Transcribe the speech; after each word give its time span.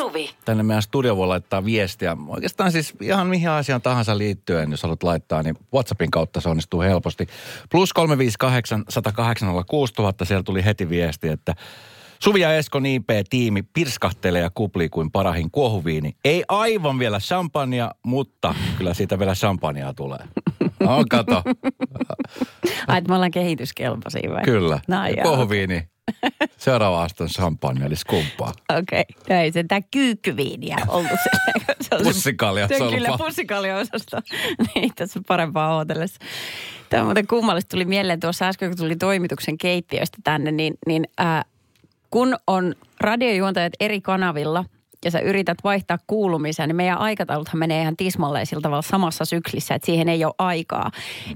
Suvi. 0.00 0.30
Tänne 0.44 0.62
meidän 0.62 0.82
studio 0.82 1.16
voi 1.16 1.26
laittaa 1.26 1.64
viestiä. 1.64 2.16
Oikeastaan 2.28 2.72
siis 2.72 2.94
ihan 3.00 3.26
mihin 3.26 3.50
asiaan 3.50 3.82
tahansa 3.82 4.18
liittyen, 4.18 4.70
jos 4.70 4.82
haluat 4.82 5.02
laittaa, 5.02 5.42
niin 5.42 5.56
WhatsAppin 5.74 6.10
kautta 6.10 6.40
se 6.40 6.48
onnistuu 6.48 6.80
helposti. 6.80 7.26
Plus 7.70 7.92
358 7.92 8.84
108 8.88 9.64
6000, 9.66 10.24
siellä 10.24 10.42
tuli 10.42 10.64
heti 10.64 10.88
viesti, 10.88 11.28
että 11.28 11.54
Suvi 12.22 12.40
ja 12.40 12.56
Esko 12.56 12.80
Niipe 12.80 13.22
tiimi 13.30 13.62
pirskahtelee 13.62 14.42
ja 14.42 14.50
kuplii 14.54 14.88
kuin 14.88 15.10
parahin 15.10 15.50
kuohuviini. 15.50 16.16
Ei 16.24 16.44
aivan 16.48 16.98
vielä 16.98 17.18
champagnea, 17.18 17.90
mutta 18.06 18.54
kyllä 18.78 18.94
siitä 18.94 19.18
vielä 19.18 19.34
champagnea 19.34 19.94
tulee. 19.94 20.24
No 20.80 21.04
kato. 21.10 21.42
Ai, 22.88 22.98
että 22.98 23.08
me 23.08 23.14
ollaan 23.14 23.30
kehityskelpoisia 23.30 24.30
vai? 24.30 24.42
Kyllä. 24.42 24.80
No, 24.88 25.06
joo. 25.06 25.22
Kuohuviini. 25.22 25.88
Seuraava 26.58 27.02
aste 27.02 27.22
on 27.22 27.28
champagne, 27.28 27.86
eli 27.86 27.96
skumppaa. 27.96 28.52
Okei. 28.78 29.00
Okay. 29.00 29.36
No 29.36 29.42
ei 29.42 29.52
se 29.52 29.64
tää 29.64 29.80
kyykkyviiniä 29.90 30.76
ollut 30.88 31.10
se. 31.24 31.30
on 31.96 32.02
Pussikalja, 32.02 32.68
se 32.68 32.82
on 32.82 32.94
Kyllä 32.94 33.18
pussikalja-osasto. 33.18 34.16
niin, 34.74 34.92
tässä 34.94 35.18
on 35.18 35.24
parempaa 35.24 35.76
ootellessa. 35.76 36.20
Tämä 36.88 37.00
on 37.00 37.06
muuten 37.06 37.26
kummallista. 37.26 37.68
Tuli 37.68 37.84
mieleen 37.84 38.20
tuossa 38.20 38.48
äsken, 38.48 38.68
kun 38.68 38.78
tuli 38.78 38.96
toimituksen 38.96 39.58
keittiöstä 39.58 40.18
tänne, 40.24 40.52
niin, 40.52 40.74
niin 40.86 41.08
äh, 41.20 41.44
kun 42.10 42.36
on 42.46 42.74
radiojuontajat 43.00 43.72
eri 43.80 44.00
kanavilla 44.00 44.64
ja 45.04 45.10
sä 45.10 45.20
yrität 45.20 45.58
vaihtaa 45.64 45.98
kuulumisia, 46.06 46.66
niin 46.66 46.76
meidän 46.76 46.98
aikatauluthan 46.98 47.58
menee 47.58 47.82
ihan 47.82 47.96
tismalleen 47.96 48.46
sillä 48.46 48.60
tavalla 48.60 48.82
samassa 48.82 49.24
syklissä, 49.24 49.74
että 49.74 49.86
siihen 49.86 50.08
ei 50.08 50.24
ole 50.24 50.34
aikaa. 50.38 50.90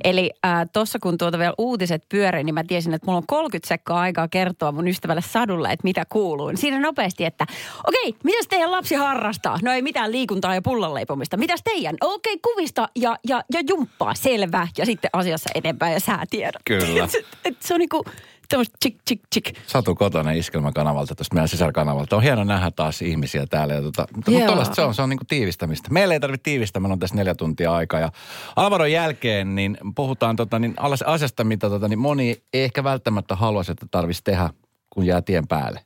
Eli 0.04 0.30
äh, 0.46 0.66
tuossa 0.72 0.98
kun 0.98 1.18
tuota 1.18 1.38
vielä 1.38 1.54
uutiset 1.58 2.02
pyörii, 2.08 2.44
niin 2.44 2.54
mä 2.54 2.64
tiesin, 2.64 2.94
että 2.94 3.06
mulla 3.06 3.18
on 3.18 3.26
30 3.26 3.68
sekkaa 3.68 4.00
aikaa 4.00 4.28
kertoa 4.28 4.72
mun 4.72 4.88
ystävälle 4.88 5.22
Sadulle, 5.22 5.68
että 5.68 5.84
mitä 5.84 6.04
kuuluu. 6.08 6.48
Niin 6.48 6.56
Siinä 6.56 6.80
nopeasti, 6.80 7.24
että 7.24 7.46
okei, 7.86 8.14
mitäs 8.24 8.48
teidän 8.48 8.70
lapsi 8.70 8.94
harrastaa? 8.94 9.58
No 9.62 9.72
ei 9.72 9.82
mitään 9.82 10.12
liikuntaa 10.12 10.54
ja 10.54 10.62
pullanleipomista. 10.62 11.36
Mitäs 11.36 11.62
teidän? 11.64 11.96
Okei, 12.00 12.38
kuvista 12.38 12.88
ja, 12.96 13.16
ja, 13.28 13.42
ja 13.52 13.60
jumppaa, 13.68 14.14
selvä. 14.14 14.68
Ja 14.78 14.86
sitten 14.86 15.10
asiassa 15.12 15.50
eteenpäin 15.54 15.92
ja 15.92 16.00
säätiedot. 16.00 16.62
Kyllä. 16.64 17.04
Et, 17.14 17.26
et, 17.44 17.62
se 17.62 17.74
on 17.74 17.80
niinku 17.80 18.04
tämmöistä 18.48 18.78
chik, 18.84 18.96
chik, 19.08 19.20
chik. 19.34 19.58
Satu 19.66 19.94
Kotonen 19.94 20.36
iskelmäkanavalta, 20.36 21.14
tuosta 21.14 21.34
meidän 21.34 21.48
sisarkanavalta. 21.48 22.16
On 22.16 22.22
hieno 22.22 22.44
nähdä 22.44 22.70
taas 22.70 23.02
ihmisiä 23.02 23.46
täällä. 23.46 23.74
Ja 23.74 23.82
tota, 23.82 24.06
mutta 24.16 24.30
Joo. 24.30 24.46
tollaista 24.46 24.74
se 24.74 24.82
on, 24.82 24.94
se 24.94 25.02
on 25.02 25.08
niinku 25.08 25.24
tiivistämistä. 25.28 25.88
Meillä 25.90 26.14
ei 26.14 26.20
tarvitse 26.20 26.42
tiivistää, 26.42 26.80
meillä 26.80 26.92
on 26.92 26.98
tässä 26.98 27.16
neljä 27.16 27.34
tuntia 27.34 27.74
aikaa. 27.74 28.00
Ja 28.00 28.12
Alvaron 28.56 28.92
jälkeen 28.92 29.54
niin 29.54 29.78
puhutaan 29.96 30.36
tota, 30.36 30.58
niin 30.58 30.74
asiasta, 31.06 31.44
mitä 31.44 31.68
tota, 31.68 31.88
niin 31.88 31.98
moni 31.98 32.42
ei 32.52 32.64
ehkä 32.64 32.84
välttämättä 32.84 33.36
haluaisi, 33.36 33.72
että 33.72 33.86
tarvitsisi 33.90 34.24
tehdä, 34.24 34.50
kun 34.90 35.06
jää 35.06 35.22
tien 35.22 35.48
päälle. 35.48 35.80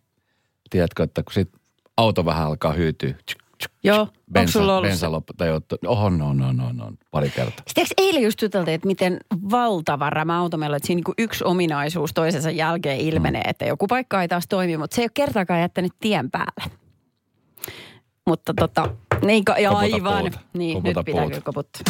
Tiedätkö, 0.70 1.02
että 1.02 1.22
kun 1.22 1.32
sit 1.32 1.48
auto 1.96 2.24
vähän 2.24 2.46
alkaa 2.46 2.72
hyytyä. 2.72 3.14
tsk, 3.26 3.38
Joo, 3.84 4.06
tsk, 4.06 4.36
onko 4.36 4.50
sulla 4.52 4.72
ollut 4.76 4.88
bensa 4.88 5.00
se? 5.00 5.08
loppu, 5.08 5.32
tai 5.32 5.48
oho, 5.86 6.10
no, 6.10 6.32
no, 6.32 6.52
no, 6.52 6.72
no, 6.72 6.90
pari 7.10 7.30
kertaa. 7.30 7.62
Sitten 7.66 7.82
eikö 7.82 7.94
eilen 7.98 8.22
just 8.22 8.42
juteltiin, 8.42 8.74
että 8.74 8.86
miten 8.86 9.18
valtava 9.50 10.10
rämä 10.10 10.38
auto 10.40 10.56
meillä 10.56 10.74
on, 10.74 10.76
että 10.76 10.86
siinä 10.86 10.96
niinku 10.98 11.14
yksi 11.18 11.44
ominaisuus 11.44 12.10
toisensa 12.14 12.50
jälkeen 12.50 13.00
ilmenee, 13.00 13.42
että 13.42 13.64
joku 13.64 13.86
paikka 13.86 14.22
ei 14.22 14.28
taas 14.28 14.44
toimi, 14.48 14.76
mutta 14.76 14.94
se 14.94 15.02
ei 15.02 15.04
ole 15.04 15.10
kertaakaan 15.14 15.60
jättänyt 15.60 15.92
tien 16.00 16.30
päälle. 16.30 16.76
Mutta 18.26 18.54
tota, 18.54 18.88
niin 19.22 19.44
ka- 19.44 19.58
ja 19.58 19.70
Koputa 19.70 19.94
aivan. 19.96 20.20
puuta. 20.22 20.38
Niin, 20.52 20.74
Koputa 20.76 21.00
nyt 21.00 21.04
pitää 21.04 21.20
puuta. 21.22 21.30
kyllä 21.30 21.44
koputtaa. 21.44 21.82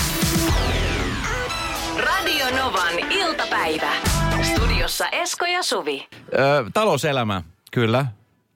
Radio 1.96 2.46
Novan 2.56 2.98
iltapäivä. 3.10 3.90
Studiossa 4.42 5.08
Esko 5.08 5.46
ja 5.46 5.62
Suvi. 5.62 6.08
Ö, 6.34 6.64
talouselämä, 6.74 7.42
kyllä. 7.72 8.06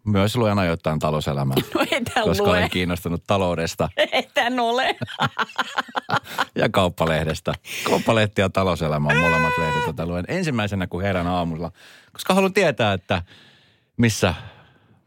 Myös 0.04 0.36
luen 0.36 0.58
ajoittain 0.58 0.98
talouselämää. 0.98 1.56
No 1.74 1.80
ei 1.90 2.00
tän 2.04 2.24
koska 2.24 2.44
lue. 2.44 2.50
olen 2.58 2.70
kiinnostunut 2.70 3.22
taloudesta 3.26 3.88
Ei 3.96 4.28
tän 4.34 4.60
ole. 4.60 4.96
ja 6.54 6.68
kauppalehdestä. 6.68 7.52
Kauppalehti 7.84 8.40
ja 8.40 8.50
talouselämä 8.50 9.08
on 9.08 9.16
molemmat 9.16 9.52
lehdet, 9.58 9.84
joita 9.84 10.06
luen 10.06 10.24
ensimmäisenä, 10.28 10.86
kun 10.86 11.02
herään 11.02 11.26
aamulla. 11.26 11.72
Koska 12.12 12.34
haluan 12.34 12.52
tietää, 12.54 12.92
että 12.92 13.22
missä 13.96 14.34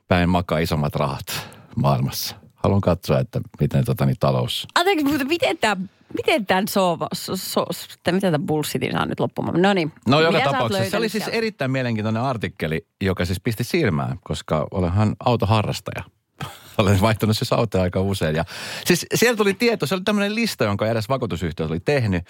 päin 0.07 0.29
makaa 0.29 0.59
isommat 0.59 0.95
rahat 0.95 1.47
maailmassa. 1.75 2.35
Haluan 2.55 2.81
katsoa, 2.81 3.19
että 3.19 3.39
miten 3.59 3.85
tota, 3.85 4.05
niin 4.05 4.17
talous... 4.19 4.67
Anteeksi, 4.75 5.05
mutta 5.05 5.25
miten 5.25 5.57
tämä 5.57 5.77
miten 6.13 6.45
tämän 6.45 6.67
sova, 6.67 7.07
so, 7.13 7.35
so, 7.35 7.65
miten 8.11 8.31
tämän 8.31 8.47
bullshitin 8.47 8.91
saa 8.91 9.05
nyt 9.05 9.19
loppumaan? 9.19 9.61
No 9.61 9.73
niin. 9.73 9.91
No 10.07 10.21
joka 10.21 10.39
tapauksessa. 10.39 10.89
Se 10.89 10.97
oli 10.97 11.09
siis 11.09 11.27
erittäin 11.27 11.71
mielenkiintoinen 11.71 12.21
artikkeli, 12.21 12.87
joka 13.01 13.25
siis 13.25 13.39
pisti 13.39 13.63
silmään, 13.63 14.17
koska 14.23 14.67
olenhan 14.71 15.15
autoharrastaja. 15.25 16.03
Olen 16.77 17.01
vaihtanut 17.01 17.37
siis 17.37 17.53
autoja 17.53 17.83
aika 17.83 18.01
usein. 18.01 18.35
Ja 18.35 18.45
siis 18.85 19.05
siellä 19.15 19.37
tuli 19.37 19.53
tieto, 19.53 19.85
se 19.85 19.95
oli 19.95 20.03
tämmöinen 20.05 20.35
lista, 20.35 20.63
jonka 20.63 20.87
edes 20.87 21.09
vakuutusyhtiö 21.09 21.65
oli 21.65 21.79
tehnyt 21.79 22.23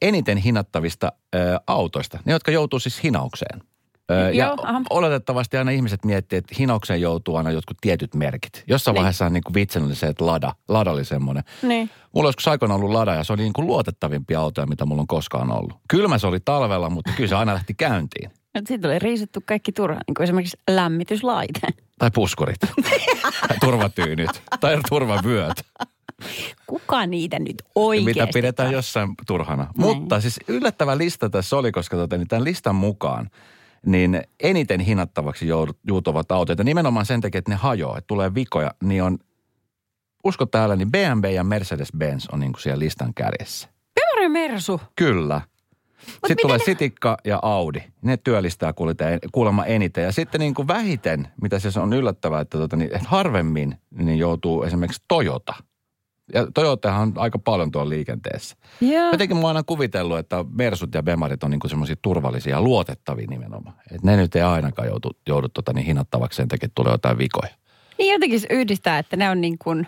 eniten 0.00 0.38
hinattavista 0.38 1.12
autoista. 1.66 2.18
Ne, 2.24 2.32
jotka 2.32 2.50
joutuu 2.50 2.78
siis 2.78 3.02
hinaukseen. 3.02 3.62
Ja 4.12 4.46
Joo, 4.46 4.56
aha. 4.62 4.82
oletettavasti 4.90 5.56
aina 5.56 5.70
ihmiset 5.70 6.04
miettii, 6.04 6.36
että 6.36 6.54
hinaukseen 6.58 7.00
joutuu 7.00 7.36
aina 7.36 7.50
jotkut 7.50 7.76
tietyt 7.80 8.14
merkit. 8.14 8.64
Jossain 8.66 8.92
Niin. 8.94 9.00
vaiheessa 9.00 9.26
on 9.26 9.32
niin 9.32 9.44
kuin 9.44 9.54
vitsen 9.54 9.84
oli 9.84 9.94
se, 9.94 10.06
että 10.06 10.26
Lada, 10.26 10.52
Lada 10.68 10.90
oli 10.90 11.04
semmoinen. 11.04 11.44
Niin. 11.62 11.90
Mulla 12.14 12.26
olisi 12.28 12.50
aikoina 12.50 12.74
ollut 12.74 12.90
Lada 12.90 13.14
ja 13.14 13.24
se 13.24 13.32
oli 13.32 13.42
niin 13.42 13.52
kuin 13.52 13.66
luotettavimpia 13.66 14.40
autoja, 14.40 14.66
mitä 14.66 14.84
mulla 14.86 15.00
on 15.00 15.06
koskaan 15.06 15.50
ollut. 15.52 15.74
Kylmä 15.88 16.18
se 16.18 16.26
oli 16.26 16.40
talvella, 16.40 16.90
mutta 16.90 17.10
kyllä 17.16 17.28
se 17.28 17.34
aina 17.36 17.54
lähti 17.54 17.74
käyntiin. 17.74 18.30
Nyt 18.54 18.66
siitä 18.66 18.88
oli 18.88 18.98
riisuttu 18.98 19.40
kaikki 19.46 19.72
turha, 19.72 20.00
niin 20.06 20.14
kuin 20.14 20.24
esimerkiksi 20.24 20.56
lämmityslaite. 20.70 21.60
Tai 21.98 22.10
puskurit. 22.14 22.60
tai 23.48 23.56
turvatyynyt. 23.60 24.30
Tai 24.60 24.78
turvavyöt. 24.88 25.54
Kuka 26.66 27.06
niitä 27.06 27.38
nyt 27.38 27.62
oikeasti? 27.74 28.20
Mitä 28.20 28.32
pidetään 28.34 28.72
jossain 28.72 29.14
turhana. 29.26 29.66
Mutta 29.76 30.20
siis 30.20 30.40
yllättävä 30.48 30.98
lista 30.98 31.30
tässä 31.30 31.56
oli, 31.56 31.72
koska 31.72 31.96
tota, 31.96 32.16
niin 32.18 32.28
tämän 32.28 32.44
listan 32.44 32.74
mukaan 32.74 33.30
niin 33.86 34.22
eniten 34.42 34.80
hinnattavaksi 34.80 35.46
joudut- 35.46 35.80
joutuvat 35.86 36.32
autot, 36.32 36.58
ja 36.58 36.64
nimenomaan 36.64 37.06
sen 37.06 37.20
takia, 37.20 37.38
että 37.38 37.50
ne 37.50 37.56
hajoaa, 37.56 37.98
että 37.98 38.06
tulee 38.06 38.34
vikoja, 38.34 38.70
niin 38.82 39.02
on, 39.02 39.18
usko 40.24 40.46
täällä, 40.46 40.76
niin 40.76 40.90
BMW 40.90 41.30
ja 41.30 41.42
Mercedes-Benz 41.42 42.26
on 42.32 42.40
niin 42.40 42.52
kuin 42.52 42.62
siellä 42.62 42.78
listan 42.78 43.14
kärjessä. 43.14 43.68
Pyörä 43.94 44.28
Mersu. 44.28 44.80
Kyllä. 44.96 45.40
Sitten 45.98 46.18
miten 46.22 46.36
tulee 46.42 46.58
ne- 46.58 46.64
Sitikka 46.64 47.16
ja 47.24 47.38
Audi. 47.42 47.82
Ne 48.02 48.16
työllistää 48.16 48.72
kuulemma 49.32 49.64
eniten. 49.64 50.04
Ja 50.04 50.12
sitten 50.12 50.38
niin 50.38 50.54
kuin 50.54 50.68
vähiten, 50.68 51.28
mitä 51.42 51.58
se 51.58 51.80
on 51.80 51.92
yllättävää, 51.92 52.40
että, 52.40 52.58
tota, 52.58 52.76
niin, 52.76 52.96
että 52.96 53.08
harvemmin 53.08 53.76
niin 53.98 54.18
joutuu 54.18 54.62
esimerkiksi 54.62 55.02
Toyota. 55.08 55.54
Ja 56.34 56.46
Toyotahan 56.54 57.02
on 57.02 57.12
aika 57.16 57.38
paljon 57.38 57.70
tuolla 57.70 57.88
liikenteessä. 57.88 58.56
Joo. 58.80 59.10
Jotenkin 59.12 59.36
mä 59.36 59.40
oon 59.40 59.48
aina 59.48 59.62
kuvitellut, 59.62 60.18
että 60.18 60.44
Mersut 60.50 60.94
ja 60.94 61.02
Bemarit 61.02 61.42
on 61.42 61.50
niin 61.50 61.60
semmoisia 61.66 61.96
turvallisia 62.02 62.56
ja 62.56 62.62
luotettavia 62.62 63.26
nimenomaan. 63.30 63.74
Että 63.90 64.06
ne 64.06 64.16
nyt 64.16 64.36
ei 64.36 64.42
ainakaan 64.42 64.88
joudu, 64.88 65.10
joudu 65.28 65.48
tota, 65.48 65.72
niin 65.72 65.86
hinattavaksi 65.86 66.36
sen 66.36 66.48
takia, 66.48 66.68
tulee 66.74 66.92
jotain 66.92 67.18
vikoja. 67.18 67.54
Niin 67.98 68.12
jotenkin 68.12 68.40
se 68.40 68.46
yhdistää, 68.50 68.98
että 68.98 69.16
ne 69.16 69.30
on 69.30 69.40
niin 69.40 69.58
kuin, 69.58 69.86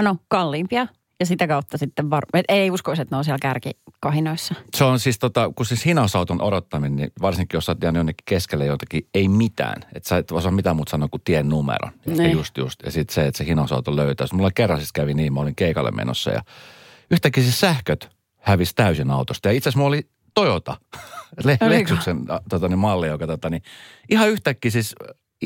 no 0.00 0.16
kalliimpia. 0.28 0.86
Ja 1.20 1.26
sitä 1.26 1.46
kautta 1.48 1.78
sitten 1.78 2.10
var... 2.10 2.24
ei 2.48 2.70
uskoisi, 2.70 3.02
että 3.02 3.14
ne 3.14 3.18
on 3.18 3.24
siellä 3.24 3.38
kärkikahinoissa. 3.42 4.54
Se 4.76 4.84
on 4.84 4.98
siis 5.00 5.18
tota, 5.18 5.50
kun 5.56 5.66
siis 5.66 5.86
hinausauton 5.86 6.42
odottaminen, 6.42 6.96
niin 6.96 7.10
varsinkin 7.22 7.56
jos 7.56 7.64
sä 7.66 7.72
oot 7.72 7.82
jonnekin 7.82 8.24
keskelle 8.24 8.66
jotakin, 8.66 9.08
ei 9.14 9.28
mitään. 9.28 9.82
Että 9.94 10.08
sä 10.08 10.16
et 10.16 10.30
osaa 10.32 10.52
mitään 10.52 10.76
muuta 10.76 10.90
sanoa 10.90 11.08
kuin 11.08 11.22
tien 11.24 11.48
numeron. 11.48 11.92
Ja 12.06 12.14
Niin. 12.14 12.32
just 12.32 12.56
just. 12.58 12.82
Ja 12.84 12.90
sitten 12.90 13.14
se, 13.14 13.26
että 13.26 13.38
se 13.38 13.46
hinausauto 13.46 13.96
löytää. 13.96 14.26
Mulla 14.32 14.50
kerran 14.50 14.78
siis 14.78 14.92
kävi 14.92 15.14
niin, 15.14 15.32
mä 15.32 15.40
olin 15.40 15.56
keikalle 15.56 15.90
menossa 15.90 16.30
ja 16.30 16.42
yhtäkkiä 17.10 17.42
siis 17.42 17.60
sähköt 17.60 18.10
hävisi 18.40 18.74
täysin 18.74 19.10
autosta. 19.10 19.48
Ja 19.48 19.52
itse 19.52 19.68
asiassa 19.68 19.78
mulla 19.78 19.88
oli 19.88 20.08
Toyota, 20.34 20.76
Le-? 21.44 21.58
Lexuksen 21.60 22.18
tota, 22.48 22.68
niin 22.68 22.78
malli, 22.78 23.06
joka 23.06 23.26
tota, 23.26 23.50
niin, 23.50 23.62
ihan 24.10 24.28
yhtäkkiä 24.28 24.70
siis 24.70 24.94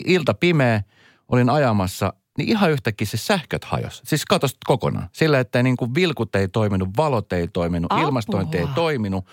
ilta 0.06 0.34
pimeä, 0.34 0.82
olin 1.28 1.50
ajamassa, 1.50 2.12
niin 2.38 2.48
ihan 2.48 2.70
yhtäkkiä 2.70 3.06
siis 3.06 3.26
sähköt 3.26 3.64
hajos. 3.64 4.02
Siis 4.04 4.24
katos 4.24 4.56
kokonaan. 4.66 5.08
Sillä, 5.12 5.40
että 5.40 5.62
niin 5.62 5.76
kuin 5.76 5.94
vilkut 5.94 6.36
ei 6.36 6.48
toiminut, 6.48 6.88
valot 6.96 7.32
ei 7.32 7.48
toiminut, 7.48 7.92
Apua. 7.92 8.04
ilmastointi 8.04 8.58
ei 8.58 8.66
toiminut. 8.74 9.24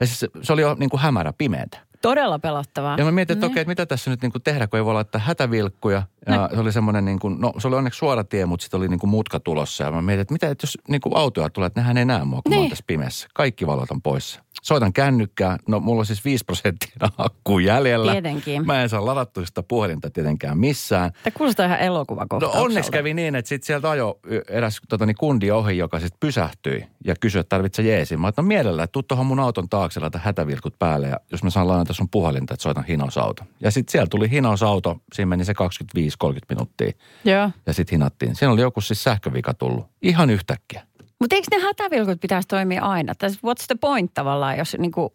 Ja 0.00 0.06
siis 0.06 0.30
se 0.42 0.52
oli 0.52 0.62
jo 0.62 0.76
niin 0.78 0.90
kuin 0.90 1.00
hämärä, 1.00 1.32
pimeätä. 1.32 1.78
Todella 2.02 2.38
pelottavaa. 2.38 2.96
Ja 2.98 3.04
mä 3.04 3.12
mietin, 3.12 3.34
että 3.34 3.46
Niin. 3.46 3.52
okei, 3.52 3.60
että 3.60 3.68
mitä 3.68 3.86
tässä 3.86 4.10
nyt 4.10 4.22
niin 4.22 4.32
kuin 4.32 4.42
tehdä, 4.42 4.66
kun 4.66 4.76
ei 4.78 4.84
voi 4.84 4.94
laittaa 4.94 5.20
hätävilkkuja. 5.20 6.02
Ja 6.26 6.48
se 6.54 6.60
oli 6.60 6.72
semmoinen, 6.72 7.04
niin 7.04 7.18
kuin, 7.18 7.40
no 7.40 7.52
se 7.58 7.68
oli 7.68 7.76
onneksi 7.76 7.98
suora 7.98 8.24
tie, 8.24 8.46
mutta 8.46 8.62
sitten 8.64 8.78
oli 8.78 8.88
niin 8.88 9.00
kuin 9.00 9.10
mutka 9.10 9.40
tulossa. 9.40 9.84
Ja 9.84 9.90
mä 9.92 10.02
mietin, 10.02 10.20
että 10.20 10.32
mitä, 10.32 10.50
että 10.50 10.64
jos 10.64 10.78
niin 10.88 11.00
kuin 11.00 11.16
autoja 11.16 11.50
tulee, 11.50 11.66
että 11.66 11.80
nehän 11.80 11.96
ei 11.96 12.04
näe 12.04 12.24
mua, 12.24 12.42
kun 12.42 12.50
mä 12.52 12.56
oon 12.56 12.62
Niin. 12.62 12.70
tässä 12.70 12.84
pimeässä. 12.86 13.28
Kaikki 13.34 13.66
valot 13.66 13.90
on 13.90 14.02
poissa. 14.02 14.40
Soitan 14.64 14.92
kännykkää, 14.92 15.58
no 15.68 15.80
mulla 15.80 16.00
on 16.00 16.06
siis 16.06 16.24
5 16.24 16.44
prosenttia 16.44 16.90
akku 17.18 17.58
jäljellä. 17.58 18.12
Tietenkin. 18.12 18.66
Mä 18.66 18.82
en 18.82 18.88
saa 18.88 19.06
ladattua 19.06 19.46
sitä 19.46 19.62
puhelinta 19.62 20.10
tietenkään 20.10 20.58
missään. 20.58 21.12
Tämä 21.22 21.34
kuulostaa 21.36 21.66
ihan 21.66 21.78
No 21.78 21.84
elokuvakohtaukselta. 21.84 22.64
onneksi 22.64 22.90
kävi 22.90 23.14
niin, 23.14 23.34
että 23.34 23.48
sit 23.48 23.62
sieltä 23.62 23.90
ajo 23.90 24.18
eräs 24.48 24.80
tota, 24.88 25.06
niin 25.06 25.16
kundi 25.16 25.50
ohi, 25.50 25.78
joka 25.78 26.00
sitten 26.00 26.16
pysähtyi 26.20 26.86
ja 27.04 27.14
kysyi, 27.20 27.40
että 27.40 27.48
tarvitse 27.48 27.82
jeesi. 27.82 28.16
Mä 28.16 28.32
oon 28.38 28.46
mielellään, 28.46 28.84
että 28.84 28.92
tuu 28.92 29.02
tuohon 29.02 29.26
mun 29.26 29.40
auton 29.40 29.68
taakse, 29.68 30.00
laita 30.00 30.20
hätävilkut 30.24 30.78
päälle 30.78 31.08
ja 31.08 31.20
jos 31.32 31.42
mä 31.42 31.50
saan 31.50 31.68
lainata 31.68 31.92
sun 31.92 32.08
puhelinta, 32.08 32.54
että 32.54 32.62
soitan 32.62 32.84
hinausauto. 32.84 33.42
Ja 33.60 33.70
sitten 33.70 33.92
siellä 33.92 34.06
tuli 34.10 34.30
hinausauto, 34.30 34.96
siinä 35.12 35.26
meni 35.26 35.44
se 35.44 35.52
25-30 35.52 36.38
minuuttia 36.48 36.92
Joo. 37.24 37.50
ja 37.66 37.72
sitten 37.72 37.92
hinattiin. 37.96 38.34
Siinä 38.34 38.52
oli 38.52 38.60
joku 38.60 38.80
siis 38.80 39.04
sähkövika 39.04 39.54
tullut. 39.54 39.86
Ihan 40.02 40.30
yhtäkkiä. 40.30 40.82
Mutta 41.24 41.36
eikö 41.36 41.46
ne 41.50 41.62
hätävilkut 41.62 42.20
pitäisi 42.20 42.48
toimia 42.48 42.82
aina? 42.82 43.14
Tässä, 43.14 43.40
what's 43.46 43.66
the 43.66 43.74
point 43.80 44.14
tavallaan, 44.14 44.58
jos 44.58 44.76
niinku, 44.78 45.12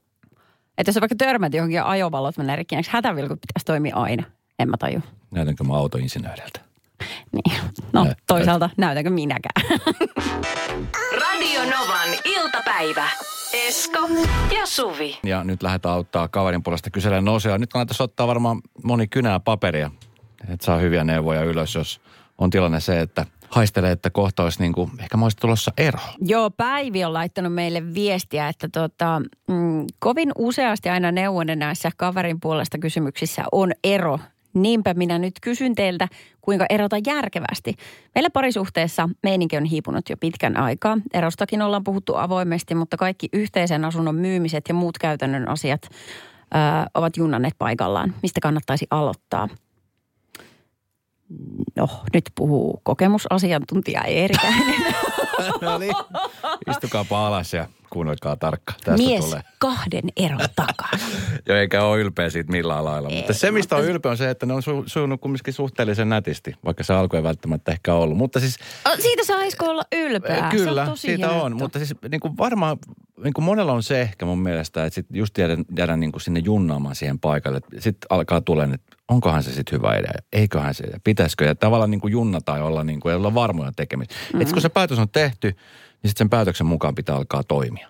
että 0.77 0.89
jos 0.89 0.99
vaikka 1.01 1.15
törmät 1.15 1.53
johonkin 1.53 1.75
ja 1.75 1.89
ajovalot 1.89 2.37
menee 2.37 2.55
rikki, 2.55 2.75
eikö 2.75 2.89
hätävilkut 2.91 3.41
pitäisi 3.41 3.65
toimia 3.65 3.95
aina? 3.95 4.23
En 4.59 4.69
mä 4.69 4.77
taju. 4.77 5.01
Näytänkö 5.31 5.63
mä 5.63 5.73
autoinsinööriltä? 5.73 6.59
Niin. 7.31 7.61
No 7.93 8.03
Nä- 8.03 8.15
toisaalta 8.27 8.69
näytänkö 8.77 9.09
minäkään. 9.09 9.79
Radio 11.21 11.61
Novan 11.61 12.09
iltapäivä. 12.25 13.09
Esko 13.53 14.09
ja 14.59 14.65
Suvi. 14.65 15.19
Ja 15.23 15.43
nyt 15.43 15.63
lähdetään 15.63 15.95
auttaa 15.95 16.27
kaverin 16.27 16.63
puolesta 16.63 16.89
kyselemään 16.89 17.25
nousea. 17.25 17.57
Nyt 17.57 17.71
kannattaisi 17.71 18.03
ottaa 18.03 18.27
varmaan 18.27 18.61
moni 18.83 19.07
kynää 19.07 19.39
paperia, 19.39 19.91
että 20.49 20.65
saa 20.65 20.77
hyviä 20.77 21.03
neuvoja 21.03 21.43
ylös, 21.43 21.75
jos 21.75 22.01
on 22.37 22.49
tilanne 22.49 22.79
se, 22.79 22.99
että 22.99 23.25
haistelee, 23.49 23.91
että 23.91 24.09
kohta 24.09 24.43
olisi 24.43 24.61
niin 24.61 24.73
kuin, 24.73 24.91
ehkä 24.99 25.17
mä 25.17 25.25
olisin 25.25 25.39
tulossa 25.41 25.71
ero. 25.77 25.99
Joo, 26.21 26.49
Päivi 26.49 27.03
on 27.05 27.13
laittanut 27.13 27.53
meille 27.53 27.93
viestiä, 27.93 28.47
että 28.47 28.69
tota, 28.69 29.21
mm, 29.47 29.85
kovin 29.99 30.31
useasti 30.37 30.89
aina 30.89 31.11
neuvon 31.11 31.47
näissä 31.55 31.91
kaverin 31.97 32.39
puolesta 32.39 32.77
kysymyksissä 32.77 33.43
on 33.51 33.71
ero. 33.83 34.19
Niinpä 34.53 34.93
minä 34.93 35.19
nyt 35.19 35.33
kysyn 35.41 35.75
teiltä, 35.75 36.07
kuinka 36.41 36.65
erota 36.69 36.95
järkevästi. 37.07 37.75
Meillä 38.15 38.29
parisuhteessa 38.29 39.09
meininki 39.23 39.57
on 39.57 39.65
hiipunut 39.65 40.09
jo 40.09 40.17
pitkän 40.17 40.57
aikaa. 40.57 40.97
Erostakin 41.13 41.61
ollaan 41.61 41.83
puhuttu 41.83 42.15
avoimesti, 42.15 42.75
mutta 42.75 42.97
kaikki 42.97 43.29
yhteisen 43.33 43.85
asunnon 43.85 44.15
myymiset 44.15 44.65
ja 44.67 44.73
muut 44.73 44.97
käytännön 44.97 45.49
asiat 45.49 45.81
ö, 45.85 45.89
ovat 46.93 47.17
junnanneet 47.17 47.55
paikallaan. 47.57 48.13
Mistä 48.21 48.39
kannattaisi 48.39 48.87
aloittaa? 48.91 49.49
No, 51.75 51.87
nyt 52.13 52.23
puhuu 52.35 52.81
kokemusasiantuntija 52.83 54.03
Eerikäinen. 54.03 54.75
No 55.61 55.77
niin, 55.77 55.93
istukaapa 56.69 57.27
alas 57.27 57.53
ja 57.53 57.67
kuunnelkaa 57.89 58.35
tarkkaan. 58.35 58.79
Tästä 58.85 59.07
Mies 59.07 59.25
tulee. 59.25 59.41
kahden 59.59 60.03
eron 60.15 60.39
takana. 60.55 61.03
Jo 61.47 61.55
eikä 61.55 61.83
ole 61.83 61.99
ylpeä 61.99 62.29
siitä 62.29 62.51
millään 62.51 62.85
lailla. 62.85 63.09
Ei, 63.09 63.15
mutta 63.15 63.33
se, 63.33 63.51
mistä 63.51 63.75
on 63.75 63.85
ylpeä, 63.85 64.11
on 64.11 64.17
se, 64.17 64.29
että 64.29 64.45
ne 64.45 64.53
on 64.53 64.61
su- 64.61 64.83
sujunut 64.85 65.21
kumminkin 65.21 65.53
suhteellisen 65.53 66.09
nätisti, 66.09 66.55
vaikka 66.65 66.83
se 66.83 66.93
alku 66.93 67.15
ei 67.15 67.23
välttämättä 67.23 67.71
ehkä 67.71 67.93
ollut. 67.93 68.17
Mutta 68.17 68.39
siis 68.39 68.57
O, 68.87 69.01
Siitä 69.01 69.23
saisiko 69.25 69.65
olla 69.65 69.83
ylpeä? 69.91 70.49
Kyllä, 70.51 70.73
se 70.73 70.81
on 70.81 70.87
tosi 70.87 71.01
siitä 71.01 71.27
hieno 71.27 71.43
on. 71.43 71.57
Mutta 71.57 71.79
siis 71.79 71.93
niin 72.11 72.19
kuin 72.21 72.37
varmaan, 72.37 72.77
niin 73.23 73.33
kuin 73.33 73.45
monella 73.45 73.73
on 73.73 73.83
se 73.83 74.01
ehkä 74.01 74.25
mun 74.25 74.39
mielestä, 74.39 74.85
että 74.85 74.95
sit 74.95 75.05
just 75.13 75.37
jäädä, 75.37 75.57
jäädä 75.77 75.97
niin 75.97 76.11
kuin 76.11 76.21
sinne 76.21 76.39
junnaamaan 76.39 76.95
siihen 76.95 77.19
paikalle. 77.19 77.61
Sitten 77.79 78.07
alkaa 78.09 78.41
tulemaan, 78.41 78.75
että 78.75 78.97
onkohan 79.07 79.43
se 79.43 79.51
sitten 79.51 79.77
hyvä 79.77 79.95
idea, 79.95 80.11
eiköhän 80.33 80.73
se, 80.73 80.83
pitäisikö. 81.03 81.45
Ja 81.45 81.55
tavallaan 81.55 81.91
niin 81.91 82.01
kuin 82.01 82.11
junnata 82.11 82.57
ja 82.57 82.63
olla, 82.63 82.83
niin 82.83 82.99
kuin, 82.99 83.15
olla 83.15 83.33
varmoja 83.33 83.71
tekemistä. 83.75 84.15
Mm-hmm. 84.15 84.41
Että 84.41 84.53
kun 84.53 84.61
se 84.61 84.69
päätös 84.69 84.99
on 84.99 85.09
tehty, 85.09 85.55
niin 86.03 86.09
sitten 86.09 86.25
sen 86.25 86.29
päätöksen 86.29 86.67
mukaan 86.67 86.95
pitää 86.95 87.15
alkaa 87.15 87.43
toimia. 87.43 87.87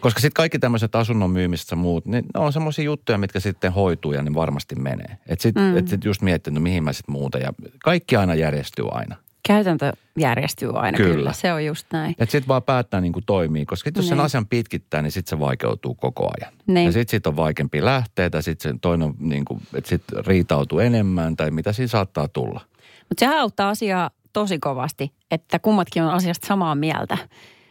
Koska 0.00 0.20
sitten 0.20 0.34
kaikki 0.34 0.58
tämmöiset 0.58 0.94
asunnon 0.94 1.30
myymiset 1.30 1.70
ja 1.70 1.76
muut, 1.76 2.06
niin 2.06 2.24
ne 2.34 2.40
on 2.40 2.52
semmoisia 2.52 2.84
juttuja, 2.84 3.18
mitkä 3.18 3.40
sitten 3.40 3.72
hoituu 3.72 4.12
ja 4.12 4.22
ne 4.22 4.34
varmasti 4.34 4.74
menee. 4.74 5.18
Että 5.26 5.42
sitten 5.42 5.62
mm. 5.62 5.76
et 5.76 5.88
sit 5.88 6.04
just 6.04 6.22
miettii, 6.22 6.52
no 6.52 6.60
mihin 6.60 6.84
mä 6.84 6.92
sitten 6.92 7.12
muuta. 7.12 7.38
Ja 7.38 7.52
kaikki 7.84 8.16
aina 8.16 8.34
järjestyy 8.34 8.84
aina. 8.90 9.16
Käytäntö 9.48 9.92
järjestyy 10.18 10.78
aina 10.78 10.96
kyllä. 10.96 11.14
Kyllä. 11.14 11.32
Se 11.32 11.52
on 11.52 11.64
just 11.64 11.86
näin. 11.92 12.10
Että 12.10 12.32
sitten 12.32 12.48
vaan 12.48 12.62
päättää 12.62 13.00
niin 13.00 13.12
kuin 13.12 13.24
toimii, 13.26 13.66
koska 13.66 13.88
sit 13.88 13.96
jos 13.96 14.08
sen 14.08 14.18
Niin. 14.18 14.24
asian 14.24 14.46
pitkittää, 14.46 15.02
niin 15.02 15.12
sitten 15.12 15.30
se 15.30 15.40
vaikeutuu 15.40 15.94
koko 15.94 16.30
ajan. 16.40 16.52
Niin. 16.66 16.86
Ja 16.86 16.92
sitten 16.92 17.10
sit 17.10 17.26
on 17.26 17.36
vaikeampi 17.36 17.84
lähteä, 17.84 18.30
tai 18.30 18.42
sitten 18.42 18.80
toinen 18.80 19.14
niin 19.18 19.44
kuin, 19.44 19.62
että 19.74 19.88
sitten 19.88 20.26
riitautuu 20.26 20.78
enemmän, 20.78 21.36
tai 21.36 21.50
mitä 21.50 21.72
siinä 21.72 21.88
saattaa 21.88 22.28
tulla. 22.28 22.60
Mutta 23.08 23.20
sehän 23.20 23.38
auttaa 23.38 23.68
asiaa 23.68 24.10
tosi 24.40 24.58
kovasti, 24.58 25.12
että 25.30 25.58
kummatkin 25.58 26.02
on 26.02 26.10
asiasta 26.10 26.46
samaa 26.46 26.74
mieltä. 26.74 27.18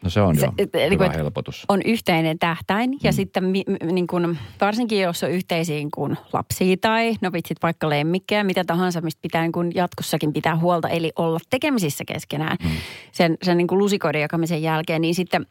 No 0.04 0.10
se 0.10 0.22
on 0.22 0.36
Se- 0.36 0.46
jo 0.46 0.52
et- 0.58 0.74
niin 0.74 0.92
hyvä 0.92 0.98
kuin, 0.98 1.12
et- 1.12 1.18
helpotus. 1.18 1.66
On 1.70 1.82
yhteinen 1.86 2.40
tähtäin 2.40 2.98
ja 3.04 3.12
sitten 3.14 3.44
mi, 3.44 3.64
mi, 3.68 3.92
niin 3.92 4.08
kun, 4.08 4.38
varsinkin 4.62 5.02
jos 5.02 5.24
on 5.24 5.32
yhteisiin 5.32 5.92
kuin 5.92 6.18
lapsia 6.34 6.78
tai 6.82 7.16
no 7.22 7.32
vitsit 7.34 7.58
vaikka 7.64 7.90
lemmikkejä, 7.90 8.44
mitä 8.44 8.64
tahansa, 8.64 9.02
mistä 9.02 9.20
pitää 9.22 9.42
niin 9.42 9.52
kun 9.52 9.72
jatkossakin 9.76 10.34
pitää 10.34 10.58
huolta, 10.58 10.90
eli 10.90 11.12
olla 11.16 11.40
tekemisissä 11.50 12.04
keskenään 12.08 12.58
mm. 12.64 12.70
sen, 13.12 13.38
sen 13.44 13.58
niin 13.58 13.68
kuin 13.68 13.80
lusikoiden 13.80 14.22
jakamisen 14.22 14.62
jälkeen, 14.62 15.02
niin 15.02 15.16
sitten 15.16 15.46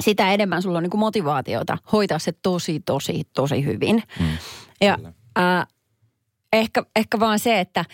sitä 0.00 0.32
enemmän 0.32 0.62
sulla 0.62 0.78
on 0.78 0.82
niin 0.82 0.90
kuin 0.90 1.00
motivaatiota 1.00 1.78
hoitaa 1.92 2.18
se 2.18 2.32
tosi, 2.42 2.80
tosi, 2.80 3.22
tosi 3.34 3.64
hyvin. 3.64 4.02
Mm. 4.20 4.26
Ja 4.80 4.98
äh, 5.38 5.66
ehkä, 6.52 6.82
ehkä 6.96 7.20
vaan 7.20 7.38
se, 7.38 7.60
että 7.60 7.84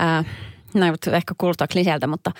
äh, 0.00 0.26
no 0.74 0.86
ehkä 1.12 1.34
kuulostaa 1.38 1.66
kliseeltä, 1.66 2.06
mutta 2.06 2.30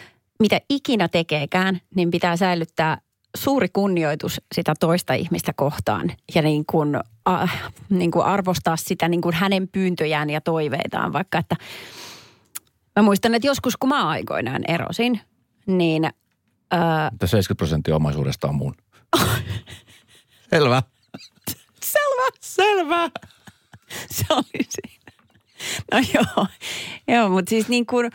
mitä 0.40 0.60
ikinä 0.70 1.08
tekeekään, 1.08 1.80
niin 1.94 2.10
pitää 2.10 2.36
säilyttää 2.36 2.98
suuri 3.36 3.68
kunnioitus 3.68 4.40
sitä 4.54 4.74
toista 4.80 5.14
ihmistä 5.14 5.52
kohtaan 5.56 6.12
ja 6.34 6.42
niin 6.42 6.66
kuin, 6.66 7.00
äh, 7.28 7.72
niin 7.90 8.10
kuin 8.10 8.24
arvostaa 8.24 8.76
sitä 8.76 9.08
niin 9.08 9.20
kuin 9.20 9.34
hänen 9.34 9.68
pyyntöjään 9.68 10.30
ja 10.30 10.40
toiveitaan. 10.40 11.12
Vaikka 11.12 11.38
että 11.38 11.56
mä 12.96 13.02
muistan, 13.02 13.34
että 13.34 13.46
joskus 13.46 13.76
kun 13.76 13.88
mä 13.88 14.08
aikoinaan 14.08 14.62
erosin, 14.68 15.20
niin 15.66 16.04
äh, 16.04 17.06
Että 17.12 17.26
70 17.26 17.54
prosenttia 17.56 17.96
omaisuudesta 17.96 18.48
on 18.48 18.54
mun. 18.54 18.74
Selvä. 20.50 20.82
selvä, 21.82 22.30
selvä. 22.40 23.10
Se 24.10 24.24
oli 24.30 24.66
siinä. 24.68 25.03
No 25.92 25.98
joo, 26.14 26.46
joo 27.08 27.28
mutta 27.28 27.50
siis 27.50 27.68
niin 27.68 27.86
kuin 27.86 28.10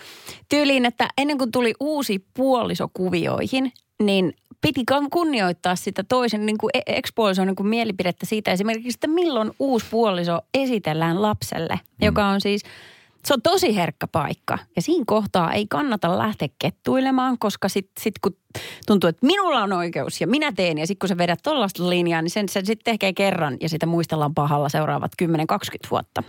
tyyliin, 0.49 0.85
että 0.85 1.07
ennen 1.17 1.37
kuin 1.37 1.51
tuli 1.51 1.73
uusi 1.79 2.25
puoliso 2.33 2.89
kuvioihin, 2.93 3.71
niin 4.03 4.33
piti 4.61 4.83
kunnioittaa 5.11 5.75
sitä 5.75 6.03
toisen 6.03 6.45
niin 6.45 6.57
kuin 6.57 6.71
e- 6.73 6.97
ex-puolison 6.97 7.47
niin 7.47 7.55
kuin 7.55 7.67
mielipidettä 7.67 8.25
siitä 8.25 8.51
esimerkiksi, 8.51 8.97
että 8.97 9.07
milloin 9.07 9.51
uusi 9.59 9.85
puoliso 9.91 10.39
esitellään 10.53 11.21
lapselle, 11.21 11.73
mm. 11.73 12.05
joka 12.05 12.27
on 12.27 12.41
siis, 12.41 12.61
se 13.25 13.33
on 13.33 13.41
tosi 13.41 13.75
herkkä 13.75 14.07
paikka. 14.07 14.57
Ja 14.75 14.81
siinä 14.81 15.03
kohtaa 15.07 15.53
ei 15.53 15.65
kannata 15.69 16.17
lähteä 16.17 16.47
kettuilemaan, 16.59 17.37
koska 17.37 17.69
sitten 17.69 18.03
sit 18.03 18.13
kun 18.21 18.35
tuntuu, 18.85 19.07
että 19.07 19.25
minulla 19.25 19.63
on 19.63 19.73
oikeus 19.73 20.21
ja 20.21 20.27
minä 20.27 20.51
teen. 20.51 20.77
Ja 20.77 20.87
sitten 20.87 20.99
kun 20.99 21.09
sä 21.09 21.17
vedät 21.17 21.39
tollaista 21.43 21.89
linjaa, 21.89 22.21
niin 22.21 22.29
sen, 22.29 22.49
sen 22.49 22.65
sitten 22.65 22.93
tekee 22.93 23.13
kerran 23.13 23.57
ja 23.61 23.69
sitä 23.69 23.85
muistellaan 23.85 24.33
pahalla 24.33 24.69
seuraavat 24.69 25.11
10-20 25.23 25.25
vuotta. 25.91 26.23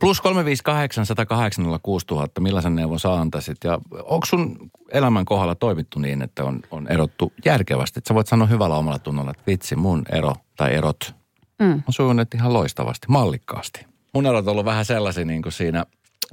Plus 0.00 0.20
358 0.20 1.06
108 1.06 1.80
6000, 1.82 2.40
millaisen 2.40 2.74
neuvon 2.74 3.00
sä 3.00 3.12
antaisit? 3.12 3.56
Ja 3.64 3.78
onko 3.90 4.26
sun 4.26 4.70
elämän 4.92 5.24
kohdalla 5.24 5.54
toimittu 5.54 5.98
niin, 5.98 6.22
että 6.22 6.44
on, 6.44 6.60
on 6.70 6.88
erottu 6.88 7.32
järkevästi? 7.44 7.98
Että 7.98 8.08
sä 8.08 8.14
voit 8.14 8.26
sanoa 8.26 8.46
hyvällä 8.46 8.76
omalla 8.76 8.98
tunnolla, 8.98 9.30
että 9.30 9.42
vitsi, 9.46 9.76
mun 9.76 10.02
ero 10.12 10.34
tai 10.56 10.74
erot 10.74 11.14
Mm. 11.58 11.72
on 11.72 11.92
sujunut 11.92 12.34
ihan 12.34 12.52
loistavasti, 12.52 13.06
mallikkaasti. 13.08 13.86
Mun 14.14 14.26
erot 14.26 14.46
on 14.46 14.52
ollut 14.52 14.64
vähän 14.64 14.84
sellaisia 14.84 15.24
niin 15.24 15.42
kuin 15.42 15.52
siinä 15.52 15.84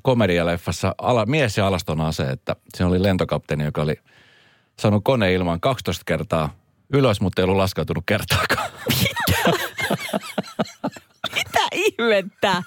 komedialeffassa 0.02 0.96
ala, 0.98 1.26
Mies 1.26 1.58
ja 1.58 1.68
alaston 1.68 2.02
ase, 2.02 2.24
että 2.24 2.56
siinä 2.76 2.90
oli 2.90 3.04
lentokapteeni, 3.04 3.64
joka 3.64 3.82
oli 3.82 3.96
saanut 4.80 5.04
koneilman 5.04 5.60
12 5.60 6.04
kertaa 6.06 6.50
ylös, 6.94 7.22
mutta 7.22 7.42
ei 7.42 7.44
ollut 7.44 7.58
laskeutunut 7.58 8.04
kertaakaan. 8.06 8.70
Mitä 11.36 11.60
ihmettä? 11.72 12.64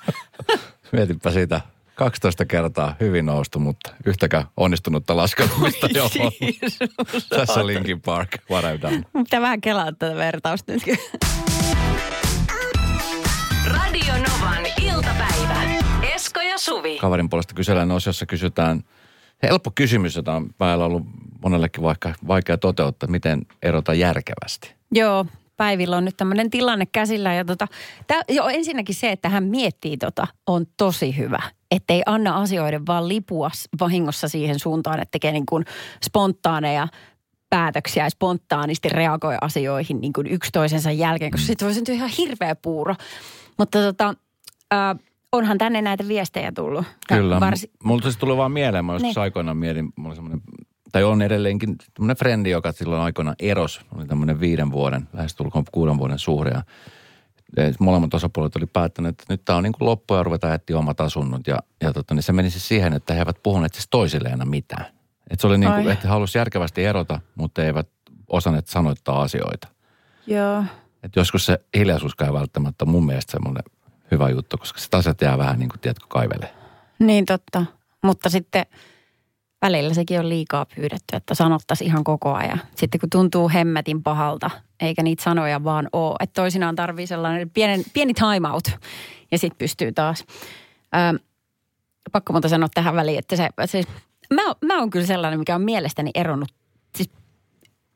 Mietipä 0.92 1.30
siitä 1.30 1.60
12 1.94 2.44
kertaa 2.44 2.94
hyvin 3.00 3.26
noustu, 3.26 3.58
mutta 3.58 3.90
yhtäkään 4.06 4.44
onnistunutta 4.56 5.16
laskeutumista 5.16 5.88
ei 5.94 6.00
ole. 6.00 6.10
Tässä 7.28 7.66
Linkin 7.66 8.00
Park, 8.00 8.28
what 8.50 8.64
I've 8.64 8.82
done. 8.82 9.02
Pitää 9.12 9.40
vähän 9.40 9.60
kelaa 9.60 9.92
tätä 9.92 10.16
vertausta 10.16 10.72
nyt. 10.72 10.82
Radio 13.66 14.14
Novan 14.14 14.66
iltapäivä. 14.82 15.62
Esko 16.14 16.40
ja 16.40 16.58
Suvi. 16.58 16.98
Kaverin 16.98 17.28
puolesta 17.28 17.54
kysellään 17.54 17.90
osiossa 17.90 18.26
kysytään 18.26 18.82
helppo 19.42 19.72
kysymys, 19.74 20.16
jota 20.16 20.32
on 20.32 20.54
päällä 20.58 20.84
ollut 20.84 21.02
monellekin 21.42 21.82
vaikka 21.82 22.14
vaikea 22.28 22.58
toteuttaa, 22.58 23.08
miten 23.08 23.46
erota 23.62 23.94
järkevästi. 23.94 24.74
Joo, 24.92 25.26
Päivillä 25.56 25.96
on 25.96 26.04
nyt 26.04 26.16
tämmöinen 26.16 26.50
tilanne 26.50 26.86
käsillä. 26.86 27.34
Ja 27.34 27.44
tota, 27.44 27.68
tää, 28.06 28.22
jo 28.28 28.46
ensinnäkin 28.48 28.94
se, 28.94 29.10
että 29.12 29.28
hän 29.28 29.44
miettii 29.44 29.96
tota, 29.96 30.26
on 30.46 30.66
tosi 30.76 31.16
hyvä. 31.16 31.42
Että 31.70 31.94
ei 31.94 32.02
anna 32.06 32.36
asioiden 32.36 32.86
vaan 32.86 33.08
lipua 33.08 33.50
vahingossa 33.80 34.28
siihen 34.28 34.58
suuntaan, 34.58 35.00
että 35.00 35.10
tekee 35.12 35.32
niin 35.32 35.46
kuin 35.46 35.64
spontaaneja 36.04 36.88
päätöksiä 37.50 38.04
ja 38.04 38.10
spontaanisti 38.10 38.88
reagoi 38.88 39.36
asioihin 39.40 40.00
niin 40.00 40.12
kuin 40.12 40.26
yksi 40.26 40.50
toisensa 40.52 40.90
jälkeen, 40.90 41.30
koska 41.30 41.46
sitten 41.46 41.66
voi 41.66 41.74
syntyä 41.74 41.94
ihan 41.94 42.10
hirveä 42.18 42.54
puuro. 42.54 42.94
Mutta 43.58 43.78
tota, 43.78 44.14
äh, 44.74 44.96
onhan 45.32 45.58
tänne 45.58 45.82
näitä 45.82 46.08
viestejä 46.08 46.52
tullut. 46.52 46.84
Kyllä. 47.08 47.40
Varsi- 47.40 47.70
Mulla 47.84 48.02
siis 48.02 48.16
tuli 48.16 48.36
vaan 48.36 48.52
mieleen, 48.52 48.84
mä 48.84 48.92
joskus 48.92 49.02
Niin. 49.14 49.18
aikoinaan 49.22 49.56
mietin, 49.56 49.84
mulla 49.96 50.08
oli 50.08 50.16
semmoinen, 50.16 50.40
tai 50.96 51.04
on 51.04 51.22
edelleenkin 51.22 51.76
tämmöinen 51.94 52.16
frendi, 52.16 52.50
joka 52.50 52.72
silloin 52.72 53.02
aikoinaan 53.02 53.36
eros. 53.38 53.80
Oli 53.94 54.06
tämmöinen 54.06 54.40
viiden 54.40 54.70
vuoden, 54.70 55.08
lähes 55.12 55.34
tulkoon 55.34 55.64
kuuden 55.72 55.98
vuoden 55.98 56.18
suhde. 56.18 56.50
Ja 56.50 56.62
molemmat 57.80 58.14
osapuolet 58.14 58.56
oli 58.56 58.66
päättäneet, 58.66 59.20
että 59.20 59.32
nyt 59.32 59.44
tämä 59.44 59.56
on 59.56 59.62
niin 59.62 59.72
kuin 59.72 59.86
loppu 59.86 60.14
ja 60.14 60.22
ruvetaan 60.22 60.54
etsiä 60.54 60.78
omat 60.78 61.00
asunnot. 61.00 61.46
Ja, 61.46 61.58
ja 61.82 61.92
tota, 61.92 62.14
niin 62.14 62.22
se 62.22 62.32
meni 62.32 62.50
siis 62.50 62.68
siihen, 62.68 62.92
että 62.92 63.14
he 63.14 63.18
eivät 63.18 63.42
puhuneet 63.42 63.74
siis 63.74 63.88
toisilleen 63.90 64.32
aina 64.32 64.44
mitään. 64.44 64.86
Että 65.30 65.40
se 65.40 65.46
oli 65.46 65.58
niin 65.58 65.72
kuin, 65.72 65.90
että 65.90 66.06
he 66.06 66.12
halusivat 66.12 66.40
järkevästi 66.40 66.84
erota, 66.84 67.20
mutta 67.34 67.64
eivät 67.64 67.88
osanneet 68.28 68.66
sanoittaa 68.66 69.22
asioita. 69.22 69.68
Joo. 70.26 70.64
Et 71.02 71.16
joskus 71.16 71.46
se 71.46 71.58
hiljaisuuskaan 71.76 72.28
ei 72.28 72.34
välttämättä 72.34 72.84
mun 72.84 73.06
mielestä 73.06 73.32
semmoinen 73.32 73.64
hyvä 74.10 74.30
juttu, 74.30 74.58
koska 74.58 74.78
se 74.78 74.88
asiat 74.92 75.20
jää 75.20 75.38
vähän 75.38 75.58
niin 75.58 75.68
kuin, 75.68 75.80
tiedätkö, 75.80 76.06
kaivelee. 76.08 76.54
Niin 76.98 77.24
totta. 77.24 77.64
Mutta 78.02 78.30
sitten 78.30 78.66
välillä 79.66 79.94
sekin 79.94 80.20
on 80.20 80.28
liikaa 80.28 80.66
pyydetty, 80.76 81.16
että 81.16 81.34
sanottaisiin 81.34 81.88
ihan 81.88 82.04
koko 82.04 82.34
ajan. 82.34 82.60
Sitten 82.74 83.00
kun 83.00 83.10
tuntuu 83.10 83.50
hemmetin 83.54 84.02
pahalta, 84.02 84.50
eikä 84.80 85.02
niitä 85.02 85.22
sanoja 85.22 85.64
vaan 85.64 85.88
ole. 85.92 86.16
Että 86.20 86.42
toisinaan 86.42 86.76
tarvii 86.76 87.06
sellainen 87.06 87.50
pienen, 87.50 87.82
pieni 87.92 88.14
time 88.14 88.50
out 88.50 88.70
ja 89.30 89.38
sitten 89.38 89.58
pystyy 89.58 89.92
taas. 89.92 90.24
Ö, 91.14 91.18
pakko 92.12 92.32
muuta 92.32 92.48
sanoa 92.48 92.68
tähän 92.74 92.96
väliin, 92.96 93.18
että 93.18 93.36
se, 93.36 93.48
siis, 93.64 93.86
mä, 94.34 94.42
mä 94.64 94.78
oon 94.78 94.90
kyllä 94.90 95.06
sellainen, 95.06 95.38
mikä 95.38 95.54
on 95.54 95.62
mielestäni 95.62 96.10
eronnut. 96.14 96.48
Siis 96.96 97.10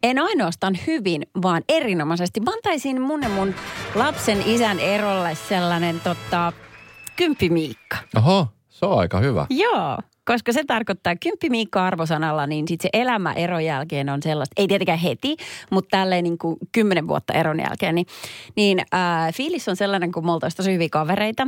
en 0.02 0.18
ainoastaan 0.18 0.78
hyvin, 0.86 1.26
vaan 1.42 1.62
erinomaisesti. 1.68 2.40
Mä 2.40 2.50
antaisin 2.50 3.00
mun 3.00 3.22
ja 3.22 3.28
mun 3.28 3.54
lapsen 3.94 4.42
isän 4.46 4.80
erolle 4.80 5.34
sellainen 5.34 6.00
tota, 6.00 6.52
kymppimiikka. 7.16 7.96
Oho, 8.16 8.48
se 8.80 8.86
on 8.86 8.98
aika 8.98 9.20
hyvä. 9.20 9.46
Joo, 9.50 9.98
koska 10.24 10.52
se 10.52 10.64
tarkoittaa 10.66 11.16
kymppimiikka 11.16 11.86
arvosanalla, 11.86 12.46
niin 12.46 12.68
sitten 12.68 12.90
se 12.92 13.00
elämä 13.00 13.32
eron 13.32 13.64
jälkeen 13.64 14.08
on 14.08 14.22
sellaista, 14.22 14.52
ei 14.56 14.68
tietenkään 14.68 14.98
heti, 14.98 15.36
mutta 15.70 15.96
tälleen 15.96 16.24
niin 16.24 16.38
kuin 16.38 16.56
kymmenen 16.72 17.08
vuotta 17.08 17.32
eron 17.32 17.60
jälkeen, 17.60 17.94
niin, 17.94 18.06
niin 18.56 18.80
äh, 18.94 19.34
fiilis 19.34 19.68
on 19.68 19.76
sellainen, 19.76 20.12
kun 20.12 20.26
me 20.26 20.32
oltaisiin 20.32 20.56
tosi 20.56 20.72
hyviä 20.72 20.88
kavereita. 20.92 21.46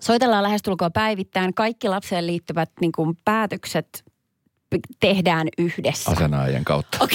Soitellaan 0.00 0.42
lähestulkoon 0.42 0.92
päivittäin, 0.92 1.54
kaikki 1.54 1.88
lapseen 1.88 2.26
liittyvät 2.26 2.70
niin 2.80 2.92
kuin 2.92 3.18
päätökset 3.24 4.04
tehdään 5.00 5.48
yhdessä. 5.58 6.10
Asenaajien 6.10 6.64
kautta. 6.64 6.98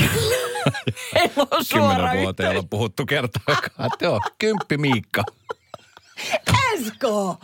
Suora 1.62 1.96
Kymmenen 1.96 2.22
vuoteen 2.22 2.48
yhteys. 2.48 2.64
on 2.64 2.70
puhuttu 2.70 3.06
kertaakaan. 3.06 3.92
Joo, 4.02 4.20
kymppi 4.40 4.78
Miikka. 4.78 5.24
Esko! 6.74 7.38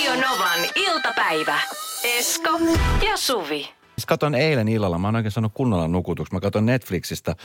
Radio 0.00 0.28
Novan 0.28 0.60
iltapäivä. 0.74 1.60
Esko 2.04 2.50
ja 3.06 3.16
Suvi. 3.16 3.70
Katon 4.06 4.34
eilen 4.34 4.68
illalla, 4.68 4.98
mä 4.98 5.06
oon 5.06 5.16
oikein 5.16 5.32
saanut 5.32 5.52
kunnolla 5.54 5.88
nukutuksi. 5.88 6.34
Mä 6.34 6.40
katson 6.40 6.66
Netflixistä, 6.66 7.36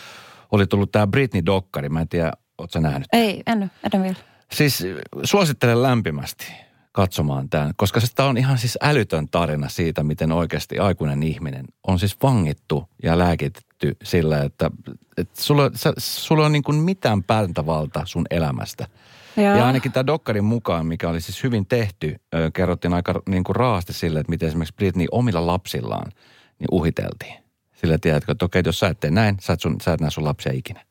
oli 0.51 0.67
tullut 0.67 0.91
tää 0.91 1.07
Britney-dokkari. 1.07 1.89
Mä 1.89 2.01
en 2.01 2.09
tiedä, 2.09 2.31
oot 2.57 2.71
sä 2.71 2.79
nähnyt? 2.79 3.07
Ei, 3.13 3.43
en, 3.47 3.71
en 3.93 4.03
vielä. 4.03 4.15
Siis 4.51 4.83
suosittelen 5.23 5.83
lämpimästi 5.83 6.53
katsomaan 6.91 7.49
tämän, 7.49 7.73
koska 7.75 7.99
se 7.99 8.07
tää 8.15 8.25
on 8.25 8.37
ihan 8.37 8.57
siis 8.57 8.77
älytön 8.81 9.27
tarina 9.29 9.69
siitä, 9.69 10.03
miten 10.03 10.31
oikeasti 10.31 10.79
aikuinen 10.79 11.23
ihminen 11.23 11.65
on 11.87 11.99
siis 11.99 12.17
vangittu 12.23 12.89
ja 13.03 13.17
lääkitetty 13.17 13.97
sillä, 14.03 14.43
että, 14.43 14.71
että 15.17 15.41
sulla, 15.41 15.71
sä, 15.75 15.93
sulla 15.97 16.45
on 16.45 16.51
niin 16.51 16.63
kuin 16.63 16.77
mitään 16.77 17.23
päätäntävalta 17.23 18.01
sun 18.05 18.25
elämästä. 18.29 18.87
Joo. 19.37 19.55
Ja 19.55 19.67
ainakin 19.67 19.91
tämä 19.91 20.07
dokkarin 20.07 20.43
mukaan, 20.43 20.85
mikä 20.85 21.09
oli 21.09 21.21
siis 21.21 21.43
hyvin 21.43 21.65
tehty, 21.65 22.15
kerrottiin 22.53 22.93
aika 22.93 23.21
niin 23.29 23.43
kuin 23.43 23.55
raasti 23.55 23.93
sille, 23.93 24.19
että 24.19 24.29
miten 24.29 24.47
esimerkiksi 24.47 24.75
Britney 24.75 25.05
omilla 25.11 25.47
lapsillaan 25.47 26.11
niin 26.59 26.67
uhiteltiin. 26.71 27.35
Sillä 27.75 27.97
tiedätkö, 27.97 28.31
että 28.31 28.45
okei, 28.45 28.61
jos 28.65 28.79
sä 28.79 28.87
et 28.87 28.99
tee 28.99 29.11
näin, 29.11 29.37
sä 29.41 29.53
et, 29.53 29.61
sun, 29.61 29.75
sä 29.83 29.93
et 29.93 30.01
näe 30.01 30.09
sun 30.09 30.23
lapsia 30.23 30.51
ikinä. 30.53 30.85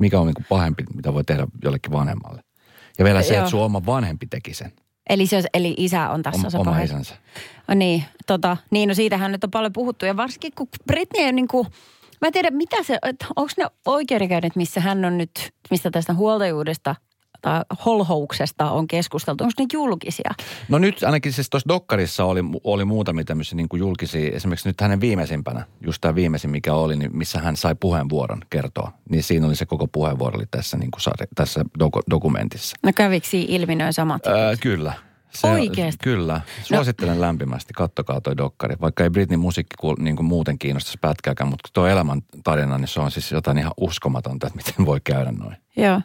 Mikä 0.00 0.20
on 0.20 0.26
niin 0.26 0.34
kuin 0.34 0.46
pahempi, 0.48 0.84
mitä 0.94 1.14
voi 1.14 1.24
tehdä 1.24 1.46
jollekin 1.64 1.92
vanhemmalle. 1.92 2.42
Ja 2.98 3.04
vielä 3.04 3.22
se, 3.22 3.34
Joo. 3.34 3.38
että 3.38 3.50
sun 3.50 3.60
oma 3.62 3.86
vanhempi 3.86 4.26
teki 4.26 4.54
sen, 4.54 4.72
Eli, 5.10 5.26
se, 5.26 5.42
eli 5.54 5.74
isä 5.76 6.10
on 6.10 6.22
tässä 6.22 6.40
oma, 6.40 6.50
se 6.50 6.58
oma 6.58 6.70
pahin. 6.70 6.84
isänsä. 6.84 7.14
Oh, 7.68 7.74
niin, 7.74 8.04
tota, 8.26 8.56
niin, 8.70 8.88
no 8.88 8.94
siitähän 8.94 9.32
nyt 9.32 9.44
on 9.44 9.50
paljon 9.50 9.72
puhuttu. 9.72 10.06
Ja 10.06 10.16
varsinkin 10.16 10.52
kun 10.58 10.68
Britney 10.86 11.28
on 11.28 11.36
niin 11.36 11.48
kuin, 11.48 11.66
mä 12.20 12.26
en 12.26 12.32
tiedä 12.32 12.50
mitä 12.50 12.82
se, 12.82 12.98
onko 13.36 13.52
ne 13.56 13.66
oikeudenkäynnit, 13.86 14.56
missä 14.56 14.80
hän 14.80 15.04
on 15.04 15.18
nyt, 15.18 15.50
mistä 15.70 15.90
tästä 15.90 16.14
huoltajuudesta 16.14 16.94
tai 17.42 17.64
holhouksesta 17.86 18.70
on 18.70 18.86
keskusteltu, 18.86 19.44
onko 19.44 19.52
ne 19.58 19.66
julkisia? 19.72 20.30
No 20.68 20.78
nyt 20.78 21.02
ainakin 21.02 21.32
siis 21.32 21.50
tuossa 21.50 21.68
dokkarissa 21.68 22.24
oli, 22.24 22.40
oli 22.64 22.84
muutamia 22.84 23.24
tämmöisiä 23.24 23.56
niin 23.56 23.68
kuin 23.68 23.80
julkisia, 23.80 24.30
esimerkiksi 24.36 24.68
nyt 24.68 24.80
hänen 24.80 25.00
viimeisimpänä, 25.00 25.64
just 25.80 26.00
tämä 26.00 26.14
viimeisin 26.14 26.50
mikä 26.50 26.74
oli, 26.74 26.96
niin 26.96 27.16
missä 27.16 27.38
hän 27.38 27.56
sai 27.56 27.74
puheenvuoron 27.80 28.40
kertoa. 28.50 28.92
Niin 29.10 29.22
siinä 29.22 29.46
oli 29.46 29.56
se 29.56 29.66
koko 29.66 29.86
puheenvuoro 29.86 30.36
oli 30.36 30.46
tässä, 30.50 30.76
niin 30.76 30.90
kuin, 30.90 31.28
tässä 31.34 31.64
doku- 31.78 32.02
dokumentissa. 32.10 32.76
No 32.82 32.92
kävikö 32.94 33.26
siinä 33.26 33.54
ilmi 33.54 33.74
noin 33.74 33.92
samat? 33.92 34.26
Ää, 34.26 34.56
kyllä. 34.60 34.92
Se, 35.30 35.46
Oikeesti? 35.46 36.04
Kyllä. 36.04 36.40
Suosittelen 36.62 37.14
no. 37.14 37.20
lämpimästi. 37.20 37.72
Kattokaa 37.72 38.20
toi 38.20 38.36
dokkari. 38.36 38.76
Vaikka 38.80 39.04
ei 39.04 39.10
Britney 39.10 39.36
musiikki 39.36 39.76
kuul- 39.80 40.02
niin 40.02 40.16
kuin 40.16 40.26
muuten 40.26 40.58
kiinnostaisi 40.58 40.98
pätkääkään, 41.00 41.50
mutta 41.50 41.68
tuo 41.72 41.86
elämän 41.86 42.22
tarina, 42.44 42.78
niin 42.78 42.88
se 42.88 43.00
on 43.00 43.10
siis 43.10 43.32
jotain 43.32 43.58
ihan 43.58 43.72
uskomatonta, 43.76 44.46
että 44.46 44.56
miten 44.56 44.86
voi 44.86 45.00
käydä 45.04 45.32
noin. 45.32 45.56
Joo. 45.76 46.00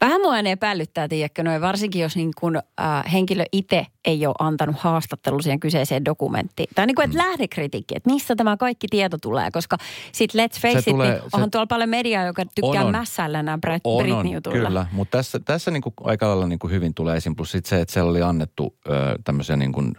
Vähän 0.00 0.20
mua 0.20 0.42
ne 0.42 0.50
epäilyttää, 0.50 1.08
tiedätkö, 1.08 1.42
noin, 1.42 1.60
varsinkin 1.60 2.02
jos 2.02 2.16
niin 2.16 2.30
kun, 2.40 2.56
äh, 2.56 3.12
henkilö 3.12 3.44
itse 3.52 3.86
ei 4.04 4.26
ole 4.26 4.34
antanut 4.38 4.76
haastattelua 4.78 5.42
siihen 5.42 5.60
kyseiseen 5.60 6.04
dokumenttiin. 6.04 6.68
Tai 6.74 6.86
niin 6.86 6.94
kuin, 6.94 7.04
että 7.04 7.18
lähdekritiikki, 7.18 7.94
että 7.96 8.10
mistä 8.10 8.36
tämä 8.36 8.56
kaikki 8.56 8.86
tieto 8.90 9.18
tulee, 9.22 9.50
koska 9.50 9.76
sitten 10.12 10.44
let's 10.48 10.60
face 10.60 10.72
Se 10.72 10.78
it, 10.78 10.84
tulee- 10.94 11.10
niin 11.10 11.20
se- 11.22 11.28
onhan 11.32 11.50
tuolla 11.50 11.66
paljon 11.66 11.88
mediaa, 11.90 12.24
joka 12.24 12.44
tykkää 12.54 12.80
On, 12.80 12.86
on. 12.86 12.92
mässäillä 12.92 13.42
nämä 13.42 13.58
Brit- 13.66 13.80
On, 13.84 14.12
on, 14.12 14.26
kyllä. 14.52 14.86
Mutta 14.92 15.18
tässä, 15.18 15.38
tässä 15.44 15.70
niin 15.70 15.82
kuin 15.82 15.94
aika 16.04 16.28
lailla 16.28 16.46
niin 16.46 16.58
kuin 16.58 16.70
hyvin 16.70 16.94
tulee 16.94 17.16
esiin. 17.16 17.36
Plus 17.36 17.50
sit 17.52 17.66
se, 17.66 17.80
että 17.80 17.92
siellä 17.94 18.10
oli 18.10 18.22
annettu 18.22 18.76
ö, 18.88 18.90
tämmöisiä 19.24 19.56
niin 19.56 19.72
kuin, 19.72 19.94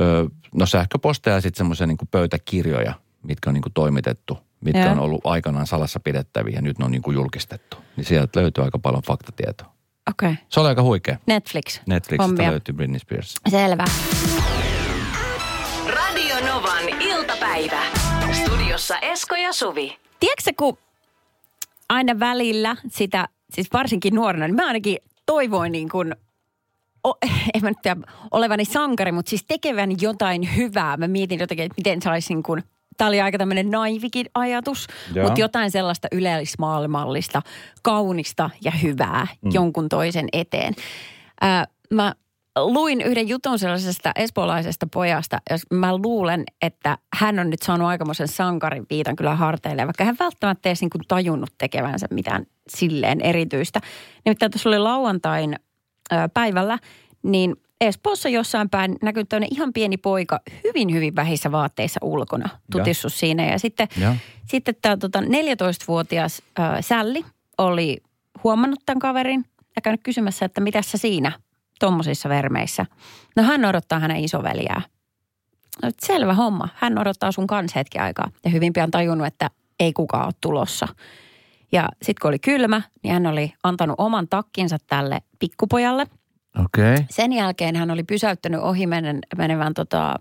ö, 0.00 0.28
no 0.54 0.66
sähköposteja 0.66 1.34
ja 1.36 1.40
sitten 1.40 1.58
semmoisia 1.58 1.86
niin 1.86 1.98
pöytäkirjoja, 2.10 2.94
mitkä 3.22 3.50
on 3.50 3.54
niin 3.54 3.62
kuin 3.62 3.72
toimitettu, 3.72 4.38
mitkä 4.64 4.80
Joo. 4.80 4.92
on 4.92 4.98
ollut 4.98 5.20
aikanaan 5.26 5.66
salassa 5.66 6.00
pidettäviä 6.00 6.54
ja 6.54 6.62
nyt 6.62 6.78
ne 6.78 6.84
on 6.84 6.90
niin 6.90 7.02
kuin 7.02 7.14
julkistettu. 7.14 7.76
Niin 7.96 8.04
sieltä 8.04 8.40
löytyy 8.40 8.64
aika 8.64 8.78
paljon 8.78 9.02
faktatietoa. 9.02 9.74
Okei. 10.10 10.30
Okay. 10.30 10.44
Se 10.48 10.60
oli 10.60 10.68
aika 10.68 10.82
huikea. 10.82 11.18
Netflix. 11.26 11.80
Netflixistä 11.86 12.22
Hommia. 12.22 12.50
löytyy 12.50 12.74
Britney 12.74 12.98
Spears. 12.98 13.34
Selvä. 13.50 13.84
Radio 15.86 16.36
Novan 16.46 16.88
iltapäivä. 17.00 17.80
Studiossa 18.32 18.98
Esko 18.98 19.34
ja 19.34 19.52
Suvi. 19.52 19.98
Tiedätkö 20.20 20.50
kun 20.56 20.78
aina 21.88 22.18
välillä 22.18 22.76
sitä, 22.88 23.28
siis 23.50 23.68
varsinkin 23.72 24.14
nuorena, 24.14 24.46
niin 24.46 24.56
mä 24.56 24.66
ainakin 24.66 24.98
toivoin 25.26 25.72
niin 25.72 25.88
kuin, 25.88 26.14
o, 27.06 27.14
en 27.54 27.62
mä 27.62 27.68
nyt 27.68 27.82
tiedä, 27.82 28.00
olevani 28.30 28.64
sankari, 28.64 29.12
mutta 29.12 29.30
siis 29.30 29.44
tekeväni 29.48 29.96
jotain 30.00 30.56
hyvää. 30.56 30.96
Mä 30.96 31.08
mietin 31.08 31.40
jotenkin, 31.40 31.64
että 31.64 31.76
miten 31.76 32.02
saisi 32.02 32.34
niin 32.34 32.42
kuin, 32.42 32.64
Tämä 32.96 33.08
oli 33.08 33.20
aika 33.20 33.38
tämmöinen 33.38 33.70
naivikin 33.70 34.26
ajatus, 34.34 34.86
Joo. 35.14 35.26
mutta 35.26 35.40
jotain 35.40 35.70
sellaista 35.70 36.08
yleismaailmallista, 36.12 37.42
kaunista 37.82 38.50
ja 38.64 38.70
hyvää 38.70 39.26
mm. 39.42 39.50
jonkun 39.54 39.88
toisen 39.88 40.28
eteen. 40.32 40.74
Ää, 41.40 41.66
mä 41.90 42.14
luin 42.58 43.00
yhden 43.00 43.28
jutun 43.28 43.58
sellaisesta 43.58 44.12
espoolaisesta 44.16 44.86
pojasta, 44.92 45.38
jos 45.50 45.62
mä 45.70 45.96
luulen, 45.96 46.44
että 46.62 46.98
hän 47.14 47.38
on 47.38 47.50
nyt 47.50 47.62
saanut 47.62 47.88
aikamoisen 47.88 48.28
sankarin 48.28 48.86
viitan 48.90 49.16
kyllä 49.16 49.34
harteille, 49.34 49.86
vaikka 49.86 50.04
hän 50.04 50.16
välttämättä 50.20 50.68
edes 50.68 50.80
niin 50.80 50.90
kuin 50.90 51.02
tajunnut 51.08 51.50
tekevänsä 51.58 52.06
mitään 52.10 52.46
silleen 52.68 53.20
erityistä. 53.20 53.80
Nimittäin 54.24 54.52
tuossa 54.52 54.68
oli 54.68 54.78
lauantain 54.78 55.56
ö, 56.12 56.16
päivällä, 56.34 56.78
niin 57.22 57.56
Espoossa 57.86 58.28
jossain 58.28 58.70
päin 58.70 58.96
näkyy 59.02 59.24
tämmöinen 59.24 59.48
ihan 59.52 59.72
pieni 59.72 59.96
poika 59.96 60.40
hyvin, 60.64 60.92
hyvin 60.94 61.16
vähissä 61.16 61.52
vaatteissa 61.52 62.00
ulkona. 62.02 62.48
Tutissu 62.72 63.08
siinä. 63.08 63.46
Ja 63.46 63.58
sitten, 63.58 63.88
Ja. 64.00 64.16
sitten 64.48 64.74
tämä 64.82 64.96
tota, 64.96 65.20
14-vuotias 65.20 66.42
ö, 66.58 66.62
Sälli 66.82 67.24
oli 67.58 67.96
huomannut 68.44 68.80
tämän 68.86 68.98
kaverin 68.98 69.44
ja 69.76 69.82
käynyt 69.82 70.00
kysymässä, 70.02 70.44
että 70.46 70.60
mitä 70.60 70.82
sä 70.82 70.98
siinä 70.98 71.32
tuommoisissa 71.80 72.28
vermeissä. 72.28 72.86
No 73.36 73.42
hän 73.42 73.64
odottaa 73.64 73.98
hänen 73.98 74.24
isoveliää. 74.24 74.82
No, 75.82 75.90
selvä 76.02 76.34
homma. 76.34 76.68
Hän 76.74 76.98
odottaa 76.98 77.32
sun 77.32 77.46
kanssa 77.46 77.78
hetki 77.78 77.98
aikaa. 77.98 78.30
Ja 78.44 78.50
hyvin 78.50 78.72
pian 78.72 78.90
tajunnut, 78.90 79.26
että 79.26 79.50
ei 79.80 79.92
kukaan 79.92 80.24
ole 80.24 80.32
tulossa. 80.40 80.88
Ja 81.72 81.88
sitten 82.02 82.20
kun 82.22 82.28
oli 82.28 82.38
kylmä, 82.38 82.82
niin 83.02 83.12
hän 83.12 83.26
oli 83.26 83.52
antanut 83.62 83.94
oman 83.98 84.28
takkinsa 84.28 84.76
tälle 84.86 85.18
pikkupojalle. 85.38 86.06
Okay. 86.64 87.04
Sen 87.10 87.32
jälkeen 87.32 87.76
hän 87.76 87.90
oli 87.90 88.02
pysäyttänyt 88.04 88.60
ohi 88.60 88.86
menen, 88.86 89.18
menevän 89.38 89.74
tota, 89.74 90.14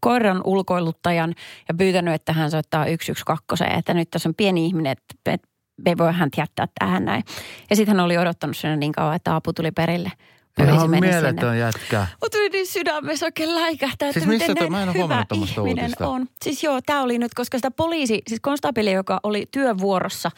koiran 0.00 0.40
ulkoiluttajan 0.44 1.34
ja 1.68 1.74
pyytänyt, 1.74 2.14
että 2.14 2.32
hän 2.32 2.50
soittaa 2.50 2.84
112, 2.84 3.66
että 3.78 3.94
nyt 3.94 4.10
tässä 4.10 4.28
on 4.28 4.34
pieni 4.34 4.66
ihminen, 4.66 4.92
että, 4.92 5.32
että 5.32 5.48
me 5.84 5.98
voi 5.98 6.12
häntä 6.12 6.40
jättää 6.40 6.66
tähän 6.78 7.04
näin. 7.04 7.22
Ja 7.70 7.76
sitten 7.76 7.96
hän 7.96 8.04
oli 8.04 8.18
odottanut 8.18 8.56
sinne 8.56 8.76
niin 8.76 8.92
kauan, 8.92 9.16
että 9.16 9.34
apu 9.36 9.52
tuli 9.52 9.70
perille. 9.70 10.12
Poliisi 10.56 10.76
Ihan 10.76 10.90
meni 10.90 11.06
sinne. 11.06 11.20
mieletön 11.20 11.58
jätkä. 11.58 12.06
Mutta 12.20 12.38
tuli 12.38 12.48
niin 12.48 12.66
sydämessä 12.66 13.26
oikein 13.26 13.54
läikähtää, 13.54 14.08
että 14.08 14.20
Siis 14.20 14.28
missä 14.28 14.48
miten 14.48 14.56
toi- 14.56 14.70
mä 14.70 14.82
en 14.82 14.94
hyvä 14.94 15.24
ihminen 15.34 15.84
uutista. 15.84 16.08
on. 16.08 16.26
Siis 16.44 16.62
joo, 16.64 16.80
tämä 16.86 17.02
oli 17.02 17.18
nyt, 17.18 17.34
koska 17.34 17.58
sitä 17.58 17.70
poliisi, 17.70 18.22
siis 18.28 18.40
konstabili, 18.40 18.92
joka 18.92 19.20
oli 19.22 19.46
työvuorossa, 19.50 20.30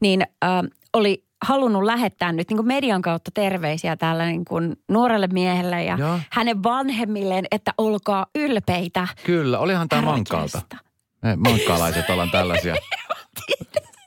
niin 0.00 0.22
äh, 0.44 0.50
oli 0.92 1.24
halunnut 1.42 1.82
lähettää 1.82 2.32
nyt 2.32 2.48
niin 2.48 2.56
kuin 2.56 2.66
median 2.66 3.02
kautta 3.02 3.30
terveisiä 3.34 3.96
tällä 3.96 4.26
niin 4.26 4.44
kuin 4.44 4.76
nuorelle 4.88 5.26
miehelle 5.26 5.84
ja 5.84 5.96
Joo. 5.98 6.18
hänen 6.30 6.62
vanhemmilleen, 6.62 7.44
että 7.50 7.74
olkaa 7.78 8.26
ylpeitä. 8.34 9.08
Kyllä, 9.24 9.58
olihan 9.58 9.88
tämä 9.88 10.14
tärkeästä. 10.28 10.76
Me 11.22 11.36
mankkaalaiset 11.36 12.10
ollaan 12.10 12.30
tällaisia. 12.30 12.74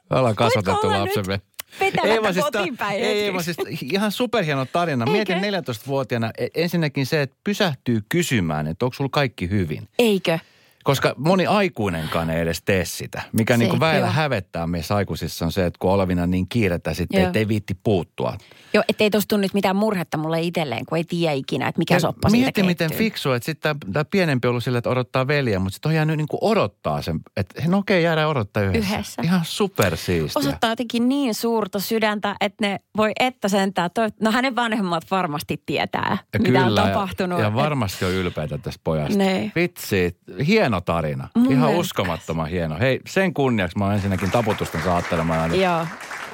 Ollaan 0.09 0.35
kasvatettu 0.35 0.89
lapsemme. 0.89 1.41
vetämättä 1.79 2.21
vaan 2.21 2.33
siis, 2.33 2.45
ei, 2.91 3.03
ei, 3.03 3.33
vaan 3.33 3.43
siis 3.43 3.57
ihan 3.81 4.11
superhieno 4.11 4.65
tarina. 4.65 5.05
Mietin 5.05 5.37
14-vuotiaana 5.37 6.31
e- 6.37 6.47
ensinnäkin 6.55 7.05
se, 7.05 7.21
että 7.21 7.35
pysähtyy 7.43 8.01
kysymään, 8.09 8.67
että 8.67 8.85
onko 8.85 8.93
sulla 8.93 9.09
kaikki 9.13 9.49
hyvin. 9.49 9.87
Eikö? 9.99 10.39
Koska 10.83 11.13
moni 11.17 11.45
aikuinenkaan 11.47 12.29
ei 12.29 12.41
edes 12.41 12.61
tee 12.65 12.85
sitä. 12.85 13.21
Mikä 13.31 13.53
Se, 13.53 13.57
niin 13.57 13.69
kuin 13.69 13.79
väillä 13.79 14.07
joo. 14.07 14.13
hävettää 14.13 14.67
meissä 14.67 14.95
aikuisissa 14.95 15.45
on 15.45 15.51
se, 15.51 15.65
että 15.65 15.77
kun 15.79 15.91
olevina 15.91 16.27
niin 16.27 16.47
kiirettä 16.49 16.93
sitten, 16.93 17.19
Joo. 17.19 17.27
että 17.27 17.39
ei 17.39 17.47
viitti 17.47 17.77
puuttua. 17.83 18.37
Joo, 18.73 18.83
ettei 18.89 19.09
tuossa 19.09 19.27
tule 19.27 19.41
nyt 19.41 19.53
mitään 19.53 19.75
murhetta 19.75 20.17
mulle 20.17 20.41
itselleen, 20.41 20.85
kun 20.85 20.97
ei 20.97 21.03
tiedä 21.03 21.33
ikinä, 21.33 21.67
että 21.67 21.79
mikä 21.79 21.93
Ja 21.93 21.99
soppa 21.99 22.29
siitä 22.29 22.45
Mieti, 22.45 22.63
miten 22.63 22.89
keittyy. 22.89 23.05
fiksu, 23.05 23.31
että 23.31 23.45
sitten 23.45 23.75
tämä 23.93 24.05
pienempi 24.05 24.47
on 24.47 24.49
ollut 24.49 24.63
sillä, 24.63 24.77
että 24.77 24.89
odottaa 24.89 25.27
veljeä, 25.27 25.59
mutta 25.59 25.73
sitten 25.73 25.89
on 25.89 25.95
jäänyt 25.95 26.17
niin 26.17 26.27
kuin 26.27 26.39
odottaa 26.41 27.01
sen, 27.01 27.19
että 27.37 27.61
no 27.67 27.77
okei, 27.77 28.03
jäädään 28.03 28.29
odottaa 28.29 28.63
yhdessä. 28.63 28.93
Yhdessä. 28.95 29.21
Ihan 29.25 29.41
supersiistiä. 29.43 30.39
osoittaa 30.39 30.69
jotenkin 30.69 31.09
niin 31.09 31.35
suurta 31.35 31.79
sydäntä, 31.79 32.35
että 32.41 32.67
ne 32.67 32.79
voi 32.97 33.11
että 33.19 33.47
sentään. 33.47 33.89
No 34.21 34.31
hänen 34.31 34.55
vanhemmat 34.55 35.03
varmasti 35.11 35.61
tietää, 35.65 36.17
Ja 36.33 36.39
mitä 36.39 36.59
on 36.59 36.65
kyllä, 36.65 36.81
tapahtunut. 36.81 37.39
Ja, 37.39 37.45
ja 37.45 37.53
varmasti 37.53 38.05
on 38.05 38.11
ylpeitä 38.11 38.57
tästä 38.57 38.81
pojasta. 38.83 39.17
Niin. 39.17 39.51
Vitsi, 39.55 40.17
hieno 40.47 40.72
tarina. 40.81 41.27
Mun 41.35 41.45
Ihan 41.51 41.57
mielestä. 41.59 41.79
uskomattoman 41.79 42.47
hieno. 42.47 42.77
Hei, 42.79 42.99
sen 43.07 43.33
kunniaksi 43.33 43.77
mä 43.77 43.85
oon 43.85 43.93
ensinnäkin 43.93 44.31
taputusten 44.31 44.83
saattelemaan. 44.83 45.51
Niin 45.51 45.61
Joo. 45.63 45.85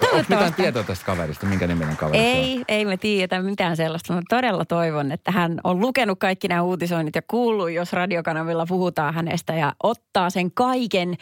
Onko 0.03 0.25
mitään 0.29 0.53
tietoa 0.53 0.84
tästä 0.84 1.05
kaverista? 1.05 1.46
Minkä 1.46 1.67
niminen 1.67 1.98
kaveri 1.98 2.17
se 2.24 2.29
on? 2.29 2.36
Ei, 2.36 2.63
ei 2.67 2.86
me 2.86 2.98
tiedetä 2.98 3.41
mitään 3.41 3.77
sellaista. 3.77 4.13
Mä 4.13 4.22
todella 4.29 4.65
toivon, 4.65 5.12
että 5.12 5.31
hän 5.31 5.60
on 5.63 5.79
lukenut 5.79 6.19
kaikki 6.19 6.48
nämä 6.48 6.62
uutisoinnit 6.62 7.15
ja 7.15 7.22
kuullut, 7.27 7.72
jos 7.72 7.93
radiokanavilla 7.93 8.65
puhutaan 8.65 9.13
hänestä 9.13 9.53
ja 9.53 9.74
ottaa 9.84 10.29
sen 10.29 10.51
kaiken 10.51 11.15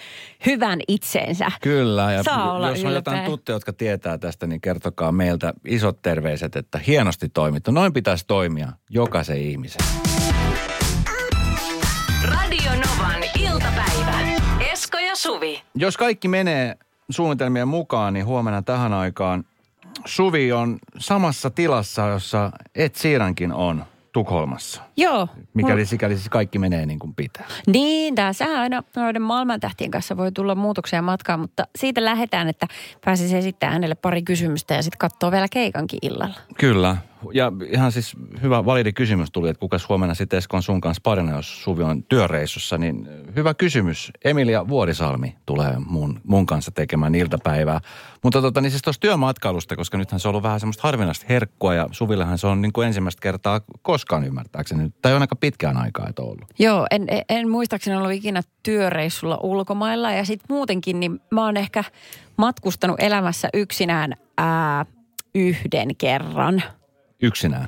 hyvän 0.45 0.79
itseensä. 0.87 1.51
Kyllä, 1.61 2.11
ja 2.11 2.23
Saa 2.23 2.53
olla 2.53 2.69
jos 2.69 2.83
on 2.85 2.93
jotain 2.93 3.17
ylpeä. 3.17 3.29
tuttuja, 3.29 3.55
jotka 3.55 3.73
tietää 3.73 4.17
tästä, 4.17 4.47
niin 4.47 4.61
kertokaa 4.61 5.11
meiltä 5.11 5.53
isot 5.65 6.01
terveiset, 6.01 6.55
että 6.55 6.79
hienosti 6.87 7.29
toimittu. 7.29 7.71
Noin 7.71 7.93
pitäisi 7.93 8.23
toimia 8.27 8.67
jokaisen 8.89 9.37
ihmisen. 9.37 10.16
Suvi. 15.27 15.61
Jos 15.75 15.97
kaikki 15.97 16.27
menee 16.27 16.77
suunnitelmien 17.09 17.67
mukaan, 17.67 18.13
niin 18.13 18.25
huomenna 18.25 18.61
tähän 18.61 18.93
aikaan 18.93 19.43
Suvi 20.05 20.51
on 20.51 20.77
samassa 20.97 21.49
tilassa, 21.49 22.07
jossa 22.07 22.51
Ed 22.75 22.91
Siirankin 22.93 23.53
on 23.53 23.85
Tukholmassa. 24.11 24.81
Joo. 24.97 25.27
Mikäli 25.53 25.85
sikäli 25.85 26.15
siis 26.15 26.29
kaikki 26.29 26.59
menee 26.59 26.85
niin 26.85 26.99
kuin 26.99 27.15
pitää. 27.15 27.45
Niin, 27.67 28.15
tässä 28.15 28.45
aina 28.45 28.83
noiden 28.95 29.21
maailmantähtien 29.21 29.91
kanssa 29.91 30.17
voi 30.17 30.31
tulla 30.31 30.55
muutoksia 30.55 31.01
matkaan, 31.01 31.39
mutta 31.39 31.67
siitä 31.75 32.05
lähdetään, 32.05 32.47
että 32.47 32.67
pääsisi 33.05 33.37
esittämään 33.37 33.73
hänelle 33.73 33.95
pari 33.95 34.21
kysymystä 34.21 34.73
ja 34.73 34.83
sitten 34.83 34.97
katsoo 34.97 35.31
vielä 35.31 35.47
keikankin 35.51 35.99
illalla. 36.01 36.35
Kyllä. 36.57 36.97
Ja 37.33 37.51
ihan 37.69 37.91
siis 37.91 38.15
hyvä 38.41 38.65
validi 38.65 38.93
kysymys 38.93 39.31
tuli, 39.31 39.49
että 39.49 39.59
kukas 39.59 39.89
huomenna 39.89 40.15
sitten 40.15 40.37
Esko 40.37 40.57
on 40.57 40.63
sun 40.63 40.81
kanssa 40.81 41.01
parina, 41.03 41.35
jos 41.35 41.63
Suvi 41.63 41.83
on 41.83 42.03
työreissussa. 42.03 42.77
Niin 42.77 43.09
hyvä 43.35 43.53
kysymys. 43.53 44.11
Emilia 44.25 44.67
Vuorisalmi 44.67 45.35
tulee 45.45 45.73
mun, 45.85 46.21
mun 46.23 46.45
kanssa 46.45 46.71
tekemään 46.71 47.15
iltapäivää. 47.15 47.79
Mutta 48.23 48.41
tota, 48.41 48.61
niin 48.61 48.71
siis 48.71 48.81
tuossa 48.81 48.99
työmatkailusta, 48.99 49.75
koska 49.75 49.97
nythän 49.97 50.19
se 50.19 50.27
on 50.27 50.29
ollut 50.29 50.43
vähän 50.43 50.59
semmoista 50.59 50.83
harvinaista 50.83 51.25
herkkua 51.29 51.73
ja 51.73 51.87
Suvillehan 51.91 52.37
se 52.37 52.47
on 52.47 52.61
niin 52.61 52.73
kuin 52.73 52.87
ensimmäistä 52.87 53.21
kertaa 53.21 53.61
koskaan 53.81 54.23
ymmärtääkseni. 54.23 54.89
Tai 55.01 55.13
on 55.13 55.21
aika 55.21 55.35
pitkään 55.35 55.77
aikaa, 55.77 56.09
että 56.09 56.21
ollut. 56.21 56.45
Joo, 56.59 56.87
en, 56.91 57.05
en, 57.09 57.21
en 57.29 57.49
muistaakseni 57.49 57.97
ollut 57.97 58.11
ikinä 58.11 58.41
työreissulla 58.63 59.39
ulkomailla 59.43 60.11
ja 60.11 60.25
sitten 60.25 60.45
muutenkin, 60.49 60.99
niin 60.99 61.19
mä 61.31 61.45
oon 61.45 61.57
ehkä 61.57 61.83
matkustanut 62.37 62.99
elämässä 62.99 63.49
yksinään 63.53 64.13
ää, 64.37 64.85
yhden 65.35 65.95
kerran. 65.97 66.63
Yksinään. 67.21 67.67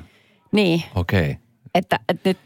Niin, 0.52 0.82
Okei. 0.94 1.20
Okay. 1.30 1.34
että, 1.74 2.00
että 2.08 2.28
nyt... 2.28 2.38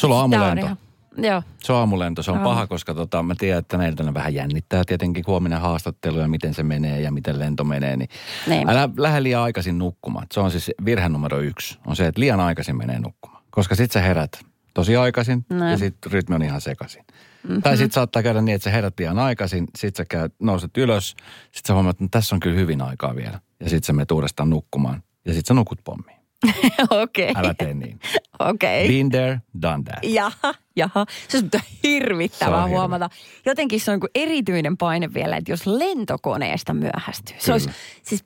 Sulla 0.00 0.14
on 0.14 0.20
aamulento. 0.34 0.64
ihan- 0.66 0.76
Joo, 1.16 1.42
Se 1.58 1.72
on 1.72 1.78
aamulento, 1.78 2.22
se 2.22 2.30
on 2.30 2.38
On. 2.38 2.44
paha, 2.44 2.66
koska 2.66 2.94
tota, 2.94 3.22
mä 3.22 3.34
tiedän, 3.38 3.58
että 3.58 3.78
meiltä 3.78 4.02
ne 4.02 4.14
vähän 4.14 4.34
jännittää 4.34 4.82
tietenkin 4.86 5.24
huominen 5.26 5.60
haastattelu 5.60 6.18
ja 6.18 6.28
miten 6.28 6.54
se 6.54 6.62
menee 6.62 7.00
ja 7.00 7.12
miten 7.12 7.38
lento 7.38 7.64
menee. 7.64 7.96
Niin 7.96 8.08
Niin. 8.46 8.68
älä 8.70 8.88
lähde 8.96 9.22
liian 9.22 9.42
aikaisin 9.42 9.78
nukkumaan. 9.78 10.26
Se 10.32 10.40
on 10.40 10.50
siis 10.50 10.70
virhe 10.84 11.08
numero 11.08 11.38
yksi, 11.40 11.78
on 11.86 11.96
se, 11.96 12.06
että 12.06 12.20
liian 12.20 12.40
aikaisin 12.40 12.76
menee 12.76 12.98
nukkumaan. 13.00 13.42
Koska 13.50 13.74
sit 13.74 13.90
sä 13.92 14.00
herät 14.00 14.40
tosi 14.74 14.96
aikaisin 14.96 15.46
No. 15.50 15.70
ja 15.70 15.78
sit 15.78 16.06
rytmi 16.06 16.34
on 16.34 16.42
ihan 16.42 16.60
sekaisin. 16.60 17.04
Mm-hmm. 17.42 17.62
Tai 17.62 17.76
sit 17.76 17.92
saattaa 17.92 18.22
käydä 18.22 18.40
niin, 18.42 18.54
että 18.54 18.64
sä 18.64 18.70
herät 18.70 18.94
liian 18.98 19.18
aikaisin, 19.18 19.66
sit 19.78 19.96
sä 19.96 20.04
käyt, 20.04 20.34
nouset 20.40 20.76
ylös, 20.76 21.16
sit 21.50 21.66
sä 21.66 21.74
huomaat, 21.74 21.94
että 21.94 22.04
no, 22.04 22.08
tässä 22.10 22.36
on 22.36 22.40
kyllä 22.40 22.56
hyvin 22.56 22.82
aikaa 22.82 23.16
vielä. 23.16 23.40
Ja 23.60 23.70
sit 23.70 23.84
sä 23.84 23.92
menet 23.92 24.10
uudestaan 24.10 24.50
nukkumaan 24.50 25.02
ja 25.24 25.34
sit 25.34 25.46
sä 25.46 25.54
nukut 25.54 25.78
pommiin. 25.84 26.21
okei. 27.02 27.32
Älä 27.36 27.54
tee 27.54 27.74
niin. 27.74 28.00
Okei. 28.38 28.88
Been 28.88 29.10
there, 29.10 29.40
done 29.62 29.82
that. 29.84 29.98
Jaha, 30.02 30.54
jaha. 30.76 31.06
Se 31.28 31.38
on 31.38 31.48
hirvittävää 31.84 32.58
Se 32.58 32.64
on 32.64 32.70
huomata. 32.70 33.10
Jotenkin 33.46 33.80
se 33.80 33.90
on 33.90 34.00
kuin 34.00 34.10
erityinen 34.14 34.76
paine 34.76 35.14
vielä, 35.14 35.36
että 35.36 35.52
jos 35.52 35.66
lentokoneesta 35.66 36.74
myöhästyy. 36.74 37.36
Se 37.38 37.44
Kyllä. 37.44 37.54
olisi, 37.54 37.70
siis 38.02 38.24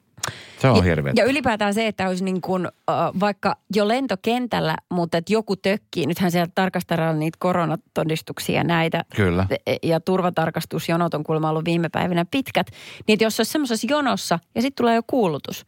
Se 0.58 0.68
on 0.68 0.76
ja, 0.76 0.82
hirveä. 0.82 1.12
ja 1.16 1.24
ylipäätään 1.24 1.74
se, 1.74 1.86
että 1.86 2.08
olisi 2.08 2.24
niin 2.24 2.40
kuin, 2.40 2.66
äh, 2.66 2.94
vaikka 3.20 3.56
jo 3.74 3.88
lentokentällä, 3.88 4.76
mutta 4.90 5.18
että 5.18 5.32
joku 5.32 5.56
tökkii. 5.56 6.06
Nythän 6.06 6.30
siellä 6.30 6.50
tarkastellaan 6.54 7.18
niitä 7.18 7.36
koronatodistuksia 7.40 8.56
ja 8.56 8.64
näitä. 8.64 9.04
Kyllä. 9.16 9.46
E- 9.66 9.76
Ja 9.82 10.00
turvatarkastusjonot 10.00 11.14
on 11.14 11.24
kuulemma 11.24 11.50
ollut 11.50 11.64
viime 11.64 11.88
päivinä 11.88 12.24
pitkät. 12.30 12.66
Niin 13.08 13.18
jos 13.20 13.40
olisi 13.40 13.52
semmoisessa 13.52 13.86
jonossa 13.90 14.38
ja 14.54 14.62
sitten 14.62 14.82
tulee 14.84 14.94
jo 14.94 15.02
kuulutus. 15.06 15.66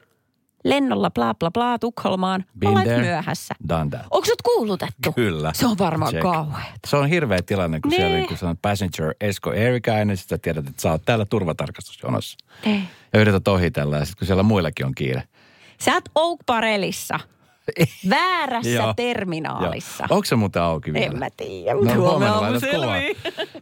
Lennolla 0.64 1.11
bla 1.11 1.35
bla 1.35 1.51
bla 1.51 1.79
Tukholmaan. 1.79 2.44
Been 2.59 2.73
Olet 2.73 2.85
there. 2.85 3.01
myöhässä. 3.03 3.55
Done 3.68 3.90
that. 3.90 4.03
Onko 4.11 4.27
sut 4.27 4.42
kuulutettu? 4.42 5.12
Kyllä. 5.12 5.51
Se 5.55 5.66
on 5.66 5.79
varmaan 5.79 6.12
Check. 6.12 6.23
kauheata. 6.23 6.71
Se 6.87 6.97
on 6.97 7.09
hirveä 7.09 7.42
tilanne, 7.42 7.81
kun 7.81 7.90
Nee. 7.90 7.99
siellä 7.99 8.27
kun 8.29 8.37
sanoo 8.37 8.55
passenger 8.62 9.14
Esko 9.21 9.53
Erikainen, 9.53 10.16
sitten 10.16 10.38
sä 10.38 10.42
tiedät, 10.42 10.66
että 10.68 10.83
sä 10.83 10.90
oot 10.90 11.03
täällä 11.05 11.25
turvatarkastusjonossa. 11.25 12.38
Ei. 12.66 12.81
Ja 13.12 13.21
yrität 13.21 13.49
ohitella 13.49 13.97
ja 13.97 14.05
sitten 14.05 14.18
kun 14.18 14.27
siellä 14.27 14.42
muillakin 14.42 14.87
on 14.87 14.94
kiire. 14.94 15.23
Sä 15.81 15.94
oot 15.94 16.05
Oak 16.14 16.38
Parellissa. 16.47 17.21
Väärässä 18.11 18.94
terminaalissa. 18.97 20.05
Onko 20.11 20.25
se 20.25 20.37
muuten 20.37 20.62
auki 20.62 20.92
vielä? 20.92 21.07
En 21.07 21.18
mä 21.18 21.29
tiedä, 21.37 21.75
No 21.75 21.94
huomenna. 21.94 22.40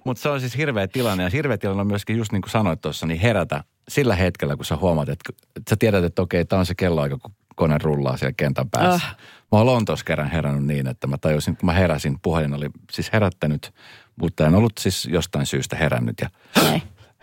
Mutta 0.05 0.23
se 0.23 0.29
on 0.29 0.41
siis 0.41 0.57
hirveä 0.57 0.89
tilanne. 0.89 1.23
Ja 1.25 1.31
hirveä 1.31 1.59
tilanne 1.59 1.81
on 1.81 1.87
myöskin 1.87 2.17
just 2.17 2.33
niin 2.33 2.43
kuin 2.43 2.51
sanoit 2.51 2.81
tuossa, 2.81 3.07
niin 3.07 3.21
herätä 3.21 3.65
sillä 3.89 4.17
hetkellä, 4.17 4.57
kun 4.57 4.65
sä 4.65 4.77
huomaat, 4.77 5.09
että, 5.09 5.33
että 5.57 5.71
sä 5.71 5.77
tiedät, 5.79 6.05
että 6.05 6.23
okei, 6.23 6.45
tämä 6.45 6.61
on 6.61 6.67
se 6.67 6.75
kelloaika, 6.75 7.19
kun 7.19 7.35
kone 7.57 7.79
rullaa 7.83 8.17
siellä 8.17 8.35
kentän 8.37 8.71
päässä. 8.71 9.07
Ah. 9.09 9.17
Mä 9.53 9.59
oon 9.59 9.67
Lontoossa 9.67 10.05
kerran 10.05 10.31
herännyt 10.31 10.65
niin, 10.65 10.87
että 10.87 11.07
mä 11.07 11.19
tajusin, 11.19 11.57
kun 11.57 11.67
mä 11.67 11.73
heräsin, 11.73 12.19
puhelin 12.23 12.55
oli 12.55 12.71
siis 12.93 13.13
herättänyt, 13.13 13.75
mutta 14.21 14.47
en 14.47 14.55
ollut 14.55 14.73
siis 14.79 15.05
jostain 15.05 15.47
syystä 15.47 15.77
herännyt. 15.77 16.17
Ja 16.21 16.31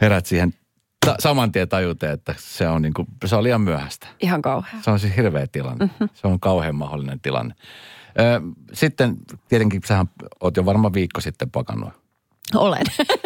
herät 0.02 0.26
siihen 0.26 0.54
ta- 1.06 1.16
saman 1.20 1.52
tien 1.52 1.70
tajute, 1.70 2.12
että 2.12 2.36
se 2.38 2.68
on, 2.68 2.82
niin 2.82 2.94
kuin, 2.94 3.08
se 3.26 3.36
on 3.36 3.44
liian 3.44 3.62
myöhäistä. 3.62 4.08
Ihan 4.20 4.42
kauhea. 4.42 4.82
Se 4.82 4.92
on 4.92 5.00
siis 5.00 5.16
hirveä 5.16 5.48
tilanne. 5.48 5.86
Mm-hmm. 5.86 6.10
Se 6.14 6.28
on 6.28 6.40
kauhean 6.40 6.76
mahdollinen 6.76 7.20
tilanne. 7.20 7.56
Ö, 8.20 8.42
sitten 8.74 9.18
tietenkin 9.48 9.82
sähän 9.86 10.10
oot 10.40 10.58
jo 10.58 10.66
varmaan 10.66 10.94
viikko 10.94 11.22
sitten 11.22 11.52
pakannut. 11.52 11.90
Olen. 12.56 12.86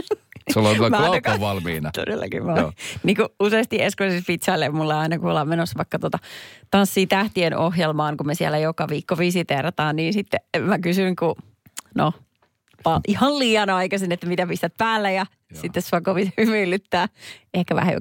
Sulla 0.54 0.70
on 0.70 0.76
kyllä 0.76 1.40
valmiina. 1.40 1.92
Todellakin 1.92 2.46
mä 2.46 2.56
Joo. 2.58 2.72
Niin 3.04 3.16
kuin 3.16 3.28
useasti 3.40 3.82
Esko 3.82 4.04
siis 4.10 4.28
vitsailee 4.28 4.70
mulla 4.70 5.00
aina, 5.00 5.20
kun 5.20 5.30
ollaan 5.30 5.48
menossa 5.48 5.78
vaikka 5.78 6.00
tota 6.00 6.20
Tanssii 6.72 7.08
tähtien 7.08 7.58
ohjelmaan, 7.58 8.18
kun 8.18 8.28
me 8.28 8.36
siellä 8.36 8.58
joka 8.58 8.88
viikko 8.90 9.18
visiteerataan, 9.18 9.96
niin 9.96 10.14
sitten 10.14 10.40
mä 10.60 10.80
kysyn, 10.80 11.16
kun 11.16 11.36
no 11.96 12.14
pa- 12.80 13.02
ihan 13.08 13.40
liian 13.40 13.70
aikaisin, 13.70 14.12
että 14.12 14.28
mitä 14.28 14.48
pistät 14.48 14.74
päälle 14.78 15.14
ja 15.14 15.26
Joo. 15.54 15.62
sitten 15.62 15.84
sua 15.84 16.02
kovin 16.02 16.34
hymyilyttää. 16.38 17.08
Ehkä 17.54 17.76
vähän 17.76 17.94
jo 17.94 18.00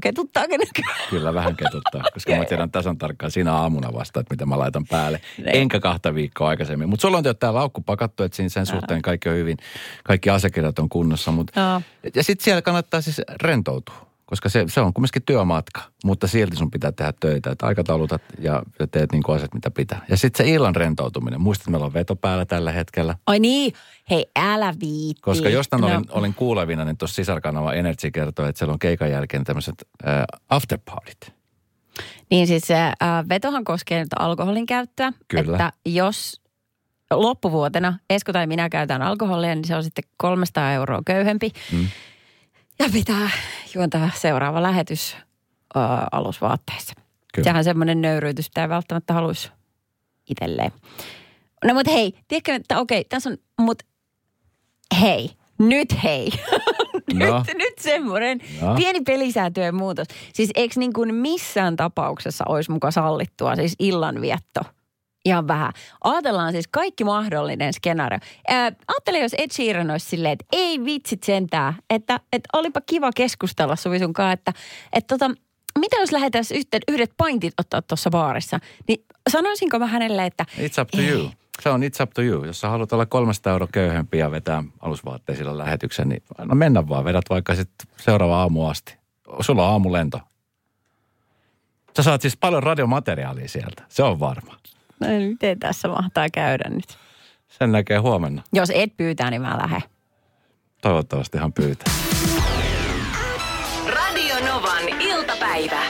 nykyään. 0.59 0.97
Kyllä 1.11 1.35
vähän 1.35 1.57
ketuttaa, 1.57 2.03
koska 2.15 2.37
mä 2.37 2.45
tiedän 2.45 2.71
tasan 2.71 2.99
tarkkaan 2.99 3.31
siinä 3.31 3.53
aamuna 3.53 3.93
vasta, 3.93 4.21
että 4.21 4.33
mitä 4.35 4.47
mä 4.47 4.59
laitan 4.59 4.87
päälle. 4.87 5.21
Niin. 5.39 5.49
Enkä 5.57 5.81
kahta 5.81 6.15
viikkoa 6.15 6.49
aikaisemmin. 6.49 6.89
Mutta 6.89 7.03
sulla 7.03 7.19
on 7.19 7.25
tämä 7.39 7.55
laukku 7.55 7.81
pakattu, 7.81 8.23
että 8.23 8.37
siinä 8.37 8.49
sen 8.49 8.67
suhteen 8.67 9.03
kaikki 9.03 9.29
on 9.29 9.37
hyvin, 9.37 9.57
kaikki 10.05 10.31
asiakirjat 10.31 10.79
on 10.79 10.89
kunnossa. 10.89 11.31
Mut, 11.31 11.51
Joo. 11.57 11.83
ja 12.15 12.25
sitten 12.25 12.45
siellä 12.45 12.62
kannattaa 12.62 13.01
siis 13.01 13.21
rentoutua, 13.43 14.06
koska 14.27 14.49
se, 14.49 14.65
se 14.69 14.81
on 14.81 14.93
kumminkin 14.93 15.23
työmatka, 15.27 15.81
mutta 16.05 16.27
silti 16.27 16.57
sun 16.57 16.71
pitää 16.71 16.93
tehdä 16.93 17.12
töitä, 17.21 17.51
että 17.51 17.67
aikataulutat 17.67 18.23
ja, 18.39 18.62
ja 18.79 18.87
teet 18.87 19.12
niin 19.12 19.23
asiat, 19.29 19.55
mitä 19.55 19.71
pitää. 19.71 20.05
Ja 20.09 20.17
sitten 20.17 20.47
se 20.47 20.53
illan 20.53 20.77
rentoutuminen. 20.77 21.41
Muistat, 21.41 21.62
että 21.62 21.71
meillä 21.71 21.87
on 21.87 21.95
veto 21.95 22.17
päällä 22.17 22.45
tällä 22.45 22.73
hetkellä. 22.73 23.15
Ai 23.27 23.39
niin, 23.39 23.73
hei 24.11 24.27
älä 24.37 24.75
viitti. 24.81 25.23
Koska 25.23 25.49
jostain 25.49 25.81
No, 25.81 25.87
olin, 25.89 26.05
olin 26.11 26.35
kuulevina, 26.35 26.85
niin 26.85 26.97
tuossa 26.97 27.15
sisarkanava 27.15 27.73
Energy 27.73 28.11
kertoi, 28.11 28.49
että 28.49 28.59
siellä 28.59 28.73
on 28.73 28.79
keikan 28.79 29.11
jälkeen 29.11 29.45
tämmöiset 29.45 29.75
äh, 30.07 30.25
afterpartit. 30.49 31.37
Niin 32.31 32.47
siis 32.47 32.71
äh, 32.71 32.93
vetohan 33.29 33.65
koskee 33.65 33.99
nyt 33.99 34.12
alkoholin 34.19 34.67
käyttöä. 34.67 35.12
Kyllä. 35.29 35.53
Että 35.53 35.73
jos 35.87 36.41
loppuvuotena 37.11 37.99
Esko 38.11 38.33
tai 38.33 38.47
minä 38.47 38.69
käytän 38.69 39.03
alkoholia, 39.03 39.55
niin 39.55 39.65
se 39.65 39.77
on 39.77 39.85
sitten 39.85 40.05
300 40.17 40.73
euroa 40.73 41.01
köyhempi. 41.07 41.53
Mm. 41.73 41.87
Ja 42.79 42.89
pitää 42.93 43.31
juontaa 43.75 44.11
seuraava 44.15 44.62
lähetys 44.62 45.17
äh, 45.77 45.83
alusvaatteissa. 46.12 46.93
Kyllä. 47.35 47.45
Sehän 47.45 47.65
semmoinen 47.65 48.01
nöyryytys, 48.03 48.47
mitä 48.51 48.62
ei 48.62 48.69
välttämättä 48.69 49.15
haluaisi 49.15 49.51
itselleen. 50.31 50.73
No 51.65 51.75
mutta 51.75 51.91
hei, 51.93 52.12
tiedätkö, 52.29 52.55
että 52.55 52.79
okei, 52.79 53.05
tässä 53.05 53.31
on, 53.31 53.37
mutta 53.61 53.85
hei, 55.01 55.31
nyt 55.59 56.03
hei. 56.05 56.31
No. 57.15 57.39
nyt, 57.39 57.57
nyt 57.59 57.79
semmoinen 57.81 58.41
No. 58.62 58.75
pieni 58.75 59.01
pelisääntöjen 59.01 59.75
muutos. 59.75 60.07
Siis 60.35 60.51
eikö 60.55 60.75
niin 60.77 60.93
kuin 60.93 61.15
missään 61.15 61.77
tapauksessa 61.77 62.45
olisi 62.49 62.71
muka 62.71 62.91
sallittua, 62.91 63.57
siis 63.57 63.75
illanvietto? 63.79 64.61
Ihan 65.27 65.49
vähän. 65.49 65.73
Ajatellaan 66.05 66.53
siis 66.53 66.69
kaikki 66.71 67.05
mahdollinen 67.05 67.73
skenaario. 67.73 68.19
Ää, 68.49 68.73
ajattele, 68.89 69.19
jos 69.19 69.35
Ed 69.39 69.51
Sheeran 69.53 69.91
olisi 69.91 70.07
silleen, 70.07 70.33
että 70.33 70.45
ei 70.53 70.85
vitsit 70.85 71.23
sentään, 71.23 71.75
että, 71.91 72.21
että 72.33 72.49
olipa 72.53 72.81
kiva 72.81 73.11
keskustella 73.17 73.77
Suvi 73.77 73.99
sunkaan, 73.99 74.33
että, 74.33 74.53
että 74.93 75.19
tota, 75.19 75.35
mitä 75.79 75.97
jos 75.97 76.12
lähdetään 76.12 76.45
yhteen, 76.55 76.83
yhdet 76.89 77.12
paintit 77.17 77.55
ottaa 77.61 77.83
tuossa 77.83 78.11
baarissa, 78.11 78.61
niin 78.89 79.05
sanoisinko 79.31 79.79
mä 79.79 79.87
hänelle, 79.87 80.27
että 80.27 80.45
It's 80.59 80.83
up 80.83 80.89
to 80.91 81.01
you. 81.01 81.31
Se 81.62 81.69
on 81.71 81.83
it's 81.83 82.03
up 82.03 82.11
to 82.15 82.23
you. 82.23 82.45
Jos 82.45 82.61
sä 82.61 82.69
haluat 82.69 82.93
olla 82.93 83.07
300 83.07 83.53
euroa 83.53 83.69
köyhempi 83.73 84.19
ja 84.19 84.31
vetää 84.31 84.65
alusvaatteisilla 84.81 85.59
lähetyksen, 85.59 86.09
niin 86.09 86.23
no 86.39 86.55
mennä 86.55 86.89
vaan. 86.89 87.05
Vedät 87.05 87.25
vaikka 87.31 87.55
sitten 87.55 87.89
seuraava 87.97 88.41
aamu 88.41 88.67
asti. 88.67 88.97
Sulla 89.41 89.67
on 89.67 89.73
aamulento. 89.73 90.21
Sä 91.97 92.03
saat 92.03 92.23
siis 92.23 92.37
paljon 92.37 92.62
radiomateriaalia 92.62 93.49
sieltä. 93.49 93.83
Se 93.89 94.03
on 94.03 94.21
varma. 94.21 94.57
No, 95.01 95.07
miten 95.29 95.59
tässä 95.59 95.89
mahtaa 95.89 96.27
käydä 96.33 96.71
nyt? 96.71 96.99
Sen 97.49 97.73
näkee 97.73 97.99
huomenna. 97.99 98.43
Jos 98.53 98.73
et 98.75 98.97
pyytää, 98.97 99.31
niin 99.31 99.43
mä 99.43 99.59
lähden. 99.63 99.83
Toivottavasti 100.81 101.39
ihan 101.39 101.53
pyytää. 101.53 101.95
Radio 103.87 104.37
Novan 104.47 104.89
iltapäivä. 105.01 105.81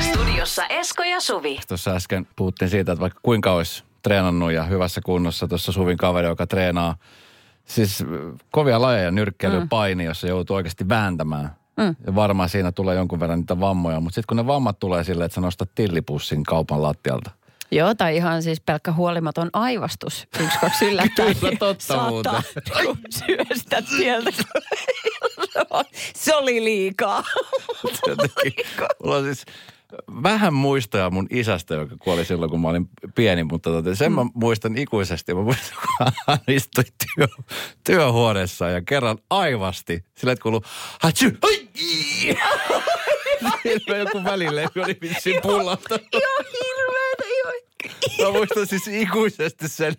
Studiossa 0.00 0.66
Esko 0.66 1.02
ja 1.02 1.20
Suvi. 1.20 1.58
Tuossa 1.68 1.90
äsken 1.90 2.26
puhuttiin 2.36 2.68
siitä, 2.68 2.92
että 2.92 3.00
vaikka 3.00 3.20
kuinka 3.22 3.52
olisi 3.52 3.84
treenannut 4.02 4.52
ja 4.52 4.62
hyvässä 4.62 5.00
kunnossa 5.04 5.48
tuossa 5.48 5.72
Suvin 5.72 5.96
kaveri, 5.96 6.28
joka 6.28 6.46
treenaa 6.46 6.96
siis 7.64 8.00
äh, 8.00 8.08
kovia 8.50 8.82
lajeja, 8.82 9.10
nyrkkeily, 9.10 9.60
mm. 9.60 9.68
paini, 9.68 10.04
jossa 10.04 10.26
joutuu 10.26 10.56
oikeasti 10.56 10.88
vääntämään. 10.88 11.50
Mm. 11.76 11.96
Ja 12.06 12.14
varmaan 12.14 12.48
siinä 12.48 12.72
tulee 12.72 12.96
jonkun 12.96 13.20
verran 13.20 13.38
niitä 13.38 13.60
vammoja, 13.60 14.00
mutta 14.00 14.14
sitten 14.14 14.26
kun 14.28 14.36
ne 14.36 14.46
vammat 14.46 14.78
tulee 14.78 15.04
silleen, 15.04 15.26
että 15.26 15.34
sä 15.34 15.40
nostat 15.40 15.70
tillipussin 15.74 16.42
kaupan 16.42 16.82
lattialta. 16.82 17.30
Joo, 17.74 17.94
tai 17.94 18.16
ihan 18.16 18.42
siis 18.42 18.60
pelkkä 18.60 18.92
huolimaton 18.92 19.50
aivastus. 19.52 20.26
Yksi, 20.40 20.58
kaksi 20.58 20.84
yllättäen. 20.84 21.36
Kyllä, 21.36 21.56
totta 21.58 22.42
niinku 22.74 22.96
syöstä 23.26 23.82
sieltä. 23.96 24.30
Se 26.16 26.34
oli 26.34 26.64
liikaa. 26.64 27.24
Jotenkin, 28.06 28.66
mulla 29.02 29.16
on 29.16 29.24
siis 29.24 29.44
vähän 30.22 30.54
muistoja 30.54 31.10
mun 31.10 31.26
isästä, 31.30 31.74
joka 31.74 31.96
kuoli 31.98 32.24
silloin, 32.24 32.50
kun 32.50 32.60
mä 32.60 32.68
olin 32.68 32.88
pieni, 33.14 33.44
mutta 33.44 33.70
tota, 33.70 33.94
sen 33.94 34.12
mä 34.12 34.26
muistan 34.34 34.78
ikuisesti. 34.78 35.34
Mä 35.34 35.42
muistan, 35.42 35.78
kun 35.80 36.12
hän 36.26 36.38
istui 36.48 36.84
työ, 36.84 37.26
työhuoneessa 37.84 38.68
ja 38.68 38.82
kerran 38.82 39.18
aivasti. 39.30 40.04
Sillä 40.18 40.32
että 40.32 40.42
kuuluu, 40.42 40.62
hatsy, 41.00 41.38
ai, 41.42 41.68
ii." 41.82 42.38
Hirveä 43.64 43.98
joku 43.98 44.24
välille, 44.24 44.68
oli 44.76 44.96
vissiin 45.00 45.40
hirveetä. 45.44 45.98
Joo. 46.12 46.63
Mä 48.22 48.30
muistan 48.32 48.66
siis 48.66 48.88
ikuisesti 48.88 49.68
sen. 49.68 49.94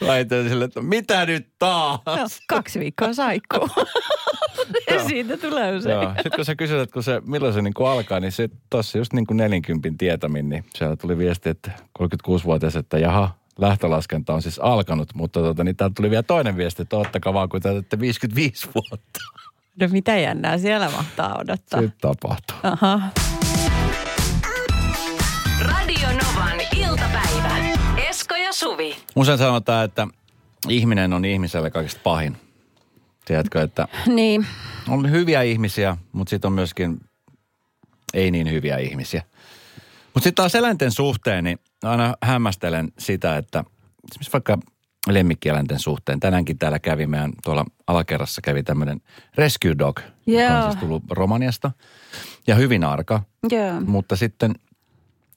Laitoin 0.00 0.48
sille, 0.48 0.64
että 0.64 0.82
mitä 0.82 1.26
nyt 1.26 1.48
taas? 1.58 2.00
Joo, 2.06 2.26
kaksi 2.48 2.80
viikkoa 2.80 3.12
saikkuu. 3.12 3.68
Joo. 4.90 5.08
Siitä 5.08 5.36
tulee 5.36 5.76
usein. 5.76 6.02
Joo. 6.02 6.12
Sitten 6.14 6.32
kun 6.36 6.44
sä 6.44 6.54
kysyt, 6.54 6.78
että 6.78 6.92
kun 6.92 7.02
se, 7.02 7.22
milloin 7.26 7.54
se 7.54 7.62
niin 7.62 7.74
kuin 7.74 7.88
alkaa, 7.88 8.20
niin 8.20 8.32
se 8.32 8.48
tossa 8.70 8.98
just 8.98 9.12
niin 9.12 9.26
kuin 9.26 9.36
40 9.36 9.88
tietämin, 9.98 10.48
niin 10.48 10.64
siellä 10.74 10.96
tuli 10.96 11.18
viesti, 11.18 11.48
että 11.48 11.70
36-vuotias, 12.02 12.76
että 12.76 12.98
jaha, 12.98 13.30
lähtölaskenta 13.58 14.34
on 14.34 14.42
siis 14.42 14.58
alkanut, 14.58 15.14
mutta 15.14 15.40
tota, 15.40 15.64
niin 15.64 15.76
täältä 15.76 15.94
tuli 15.94 16.10
vielä 16.10 16.22
toinen 16.22 16.56
viesti, 16.56 16.82
että 16.82 16.96
ottakaa 16.96 17.34
vaan, 17.34 17.48
kun 17.48 17.62
täytätte 17.62 18.00
55 18.00 18.68
vuotta. 18.74 19.20
No 19.80 19.88
mitä 19.88 20.18
jännää 20.18 20.58
siellä 20.58 20.90
mahtaa 20.90 21.38
odottaa. 21.38 21.80
Sitten 21.80 22.00
tapahtuu. 22.00 22.56
Aha. 22.62 23.00
Radio 25.60 26.08
Novan 26.08 26.58
iltapäivä. 26.94 27.56
Esko 28.08 28.34
ja 28.34 28.52
Suvi. 28.52 28.96
Usein 29.16 29.38
sanotaan, 29.38 29.84
että 29.84 30.08
ihminen 30.68 31.12
on 31.12 31.24
ihmiselle 31.24 31.70
kaikista 31.70 32.00
pahin. 32.04 32.36
Tiedätkö, 33.24 33.62
että 33.62 33.88
Niin. 34.06 34.46
on 34.88 35.10
hyviä 35.10 35.42
ihmisiä, 35.42 35.96
mutta 36.12 36.30
sitten 36.30 36.48
on 36.48 36.52
myöskin 36.52 37.00
ei 38.14 38.30
niin 38.30 38.50
hyviä 38.50 38.78
ihmisiä. 38.78 39.22
Mutta 40.14 40.24
sitten 40.24 40.34
taas 40.34 40.54
eläinten 40.54 40.90
suhteen, 40.92 41.44
niin 41.44 41.58
aina 41.82 42.14
hämmästelen 42.22 42.92
sitä, 42.98 43.36
että 43.36 43.64
esimerkiksi 44.10 44.32
vaikka 44.32 44.58
lemmikkieläinten 45.08 45.78
suhteen. 45.78 46.20
Tänäänkin 46.20 46.58
täällä 46.58 46.78
kävi 46.78 47.06
meidän 47.06 47.32
tuolla 47.44 47.64
alakerrassa 47.86 48.40
kävi 48.40 48.62
tämmöinen 48.62 49.00
rescue 49.34 49.74
dog, 49.78 50.00
joka 50.26 50.42
Joo. 50.42 50.56
on 50.56 50.62
siis 50.72 50.76
tullut 50.80 51.02
Romaniasta. 51.10 51.70
Ja 52.46 52.54
hyvin 52.54 52.84
arka, 52.84 53.22
Joo. 53.50 53.80
mutta 53.80 54.16
sitten 54.16 54.54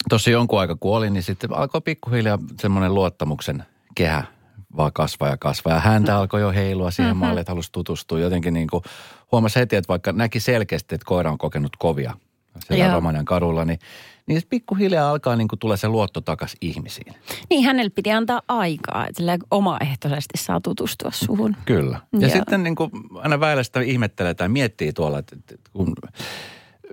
tuossa 0.09 0.29
jonkun 0.29 0.59
aika 0.59 0.75
kuoli, 0.79 1.09
niin 1.09 1.23
sitten 1.23 1.53
alkoi 1.53 1.81
pikkuhiljaa 1.81 2.39
semmoinen 2.61 2.93
luottamuksen 2.93 3.63
kehä 3.95 4.23
vaan 4.77 4.93
kasvaa 4.93 5.29
ja 5.29 5.37
kasvaa. 5.37 5.73
Ja 5.73 5.79
häntä 5.79 6.17
alkoi 6.17 6.41
jo 6.41 6.51
heilua 6.51 6.91
siihen 6.91 7.09
mm-hmm. 7.09 7.19
malliin, 7.19 7.41
että 7.41 7.51
halusi 7.51 7.71
tutustua. 7.71 8.19
Jotenkin 8.19 8.53
niin 8.53 8.67
kuin 8.67 8.83
huomasi 9.31 9.59
heti, 9.59 9.75
että 9.75 9.87
vaikka 9.87 10.11
näki 10.11 10.39
selkeästi, 10.39 10.95
että 10.95 11.05
koira 11.05 11.31
on 11.31 11.37
kokenut 11.37 11.75
kovia 11.77 12.13
siellä 12.65 12.85
Joo. 12.85 12.93
Romanian 12.93 13.25
kadulla, 13.25 13.65
niin, 13.65 13.79
niin 14.27 14.41
pikkuhiljaa 14.49 15.09
alkaa 15.09 15.35
niin 15.35 15.47
kuin 15.47 15.59
tulla 15.59 15.77
se 15.77 15.87
luotto 15.87 16.21
takas 16.21 16.55
ihmisiin. 16.61 17.13
Niin 17.49 17.65
hänelle 17.65 17.89
piti 17.89 18.11
antaa 18.11 18.41
aikaa, 18.47 19.07
että 19.07 19.17
sillä 19.17 19.37
omaehtoisesti 19.51 20.37
saa 20.37 20.61
tutustua 20.61 21.11
suhun. 21.11 21.55
Kyllä. 21.65 21.99
Ja 22.13 22.27
Joo. 22.27 22.29
sitten 22.29 22.63
niin 22.63 22.75
kuin 22.75 22.91
aina 23.15 23.39
väillä 23.39 23.63
sitä 23.63 23.81
ihmettelee 23.81 24.33
tai 24.33 24.49
miettii 24.49 24.93
tuolla, 24.93 25.19
että, 25.19 25.35
että 25.35 25.69
kun 25.73 25.93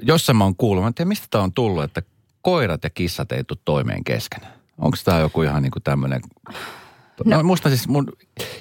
jossain 0.02 0.36
mä 0.36 0.44
oon 0.44 0.56
kuullut, 0.56 0.82
mä 0.82 0.88
en 0.88 0.94
tiedä 0.94 1.08
mistä 1.08 1.26
tämä 1.30 1.44
on 1.44 1.52
tullut, 1.52 1.84
että 1.84 2.02
koirat 2.44 2.84
ja 2.84 2.90
kissat 2.90 3.32
ei 3.32 3.44
tule 3.44 3.58
toimeen 3.64 4.04
keskenään. 4.04 4.52
Onko 4.78 4.96
tämä 5.04 5.18
joku 5.18 5.42
ihan 5.42 5.62
niin 5.62 5.70
kuin 5.70 5.82
tämmöinen... 5.82 6.20
No, 7.24 7.36
no 7.36 7.42
musta 7.42 7.68
siis 7.68 7.88
mun 7.88 8.08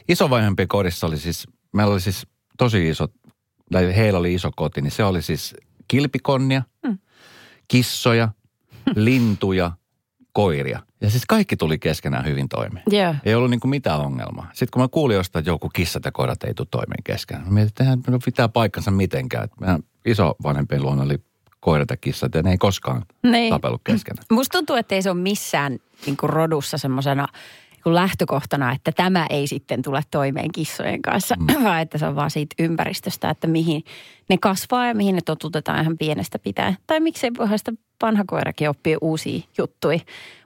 isovanhempien 0.10 0.68
kodissa 0.68 1.08
oli 1.08 1.18
siis, 1.18 1.48
meillä 1.74 1.92
oli 1.94 2.02
siis 2.02 2.28
tosi 2.58 2.90
iso, 2.90 3.08
tai 3.72 3.96
heillä 3.96 4.20
oli 4.20 4.34
iso 4.34 4.52
koti, 4.56 4.82
niin 4.82 4.92
se 4.92 5.04
oli 5.04 5.22
siis 5.22 5.56
kilpikonnia, 5.88 6.64
Mm. 6.86 6.98
kissoja, 7.68 8.30
lintuja, 8.96 9.72
koiria. 10.34 10.80
Ja 11.02 11.10
siis 11.10 11.26
kaikki 11.26 11.58
tuli 11.58 11.80
keskenään 11.80 12.26
hyvin 12.26 12.50
toimeen. 12.50 12.84
Joo. 12.92 13.16
Ei 13.26 13.36
ollut 13.36 13.50
niinku 13.50 13.68
mitään 13.68 14.00
ongelmaa. 14.00 14.50
Sitten 14.54 14.68
kun 14.74 14.82
mä 14.82 14.88
kuulin 14.88 15.16
jostain, 15.18 15.42
että 15.42 15.50
joku 15.50 15.70
kissat 15.70 16.06
ja 16.06 16.12
koirat 16.12 16.44
ei 16.44 16.54
tule 16.54 16.68
toimeen 16.72 17.04
keskenään. 17.04 17.48
Mä 17.48 17.54
mietin, 17.54 17.88
että 17.94 18.12
pitää 18.26 18.50
paikkansa 18.50 18.92
mitenkään. 18.92 19.44
Että 19.44 19.56
Meidän 19.60 19.84
iso 20.06 20.36
vanhempien 20.44 20.82
luona 20.82 21.04
oli 21.04 21.18
koirat 21.64 21.90
ja 21.90 21.98
kissat 21.98 22.36
ja 22.36 22.42
ne 22.44 22.52
ei 22.52 22.58
koskaan 22.58 23.06
Niin. 23.24 23.54
tapellut 23.54 23.82
keskenään. 23.84 24.26
Musta 24.32 24.58
tuntuu, 24.58 24.76
että 24.76 24.96
ei 24.96 25.02
se 25.02 25.10
ole 25.12 25.20
missään 25.22 25.78
niin 26.06 26.18
kuin 26.18 26.30
rodussa 26.30 26.78
semmoisena 26.78 27.28
niin 27.86 27.96
lähtökohtana, 27.96 28.72
että 28.72 28.92
tämä 28.92 29.26
ei 29.30 29.48
sitten 29.48 29.82
tule 29.82 30.02
toimeen 30.12 30.52
kissojen 30.52 31.02
kanssa, 31.02 31.36
mm. 31.40 31.64
vaan 31.64 31.82
että 31.82 31.98
se 31.98 32.06
on 32.06 32.16
vaan 32.16 32.32
siitä 32.32 32.56
ympäristöstä, 32.60 33.30
että 33.30 33.48
mihin 33.48 33.84
ne 34.30 34.38
kasvaa 34.38 34.88
ja 34.88 34.96
mihin 34.96 35.16
ne 35.16 35.22
totutetaan 35.26 35.82
ihan 35.82 35.98
pienestä 35.98 36.40
pitäen. 36.40 36.78
Tai 36.88 37.00
miksei 37.00 37.32
voihan 37.38 37.58
sitä 37.60 37.72
vanha 38.02 38.24
koirakin 38.28 38.70
oppia 38.70 38.98
uusia 39.02 39.40
juttuja. 39.58 40.00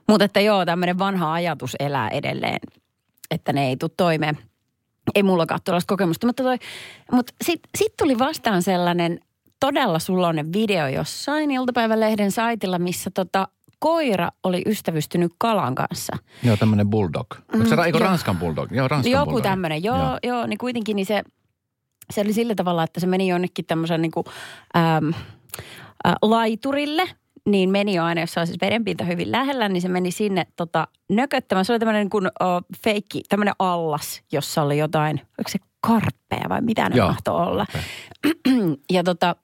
Mutta 0.08 0.24
että 0.24 0.40
joo, 0.40 0.64
tämmöinen 0.64 0.98
vanha 0.98 1.32
ajatus 1.32 1.76
elää 1.80 2.08
edelleen, 2.08 2.58
että 3.30 3.52
ne 3.52 3.68
ei 3.68 3.76
tule 3.76 3.90
toimeen. 3.96 4.38
ei 5.14 5.22
mullakaan 5.22 5.60
tuollaista 5.64 5.92
kokemusta. 5.92 6.26
Mutta, 6.26 6.42
toi, 6.42 6.58
mutta 7.12 7.32
sitten 7.44 7.70
sit 7.78 7.96
tuli 7.96 8.18
vastaan 8.18 8.62
sellainen 8.62 9.20
todella 9.60 9.98
suloinen 9.98 10.52
video 10.52 10.86
jossain 10.88 11.50
iltapäivälehden 11.50 12.32
saitilla, 12.32 12.78
missä 12.78 13.10
tota, 13.14 13.48
koira 13.78 14.28
oli 14.44 14.62
ystävystynyt 14.66 15.32
kalan 15.38 15.74
kanssa. 15.74 16.16
Joo, 16.42 16.56
tämmöinen 16.56 16.90
bulldog. 16.90 17.26
Onko 17.54 17.66
se 17.66 17.76
Mm, 17.76 17.82
eikö 17.82 17.98
joo. 17.98 18.06
Ranskan 18.06 18.36
bulldog? 18.36 18.72
Joo, 18.72 18.88
Ranskan 18.88 19.12
Joku 19.12 19.24
bulldog. 19.24 19.42
tämmöinen, 19.42 19.84
joo, 19.84 19.96
joo, 19.96 20.18
joo, 20.22 20.46
niin 20.46 20.58
kuitenkin 20.58 20.96
niin 20.96 21.06
se, 21.06 21.22
se 22.10 22.20
oli 22.20 22.32
sillä 22.32 22.54
tavalla, 22.54 22.82
että 22.84 23.00
se 23.00 23.06
meni 23.06 23.28
jonnekin 23.28 23.64
tämmöisen 23.66 24.02
niin 24.02 24.10
kuin, 24.12 24.24
äm, 24.76 25.12
ä, 26.06 26.14
laiturille, 26.22 27.02
niin 27.46 27.70
meni 27.70 27.94
jo 27.94 28.04
aina, 28.04 28.20
jos 28.20 28.38
on 28.38 28.46
siis 28.46 28.58
vedenpinta 28.60 29.04
hyvin 29.04 29.32
lähellä, 29.32 29.68
niin 29.68 29.82
se 29.82 29.88
meni 29.88 30.10
sinne 30.10 30.46
tota, 30.56 30.88
nököttämään. 31.08 31.64
Se 31.64 31.72
oli 31.72 31.78
tämmöinen 31.78 32.00
niin 32.00 32.10
kuin 32.10 32.26
uh, 32.26 32.78
feikki, 32.84 33.22
tämmöinen 33.28 33.54
allas, 33.58 34.22
jossa 34.32 34.62
oli 34.62 34.78
jotain, 34.78 35.20
oliko 35.38 35.48
se 35.48 35.58
karppeja 35.80 36.48
vai 36.48 36.60
mitä 36.60 36.88
ne 36.88 36.96
Joo. 36.96 37.08
mahtoi 37.08 37.46
olla. 37.46 37.66
ja 38.92 39.04
tota, 39.04 39.36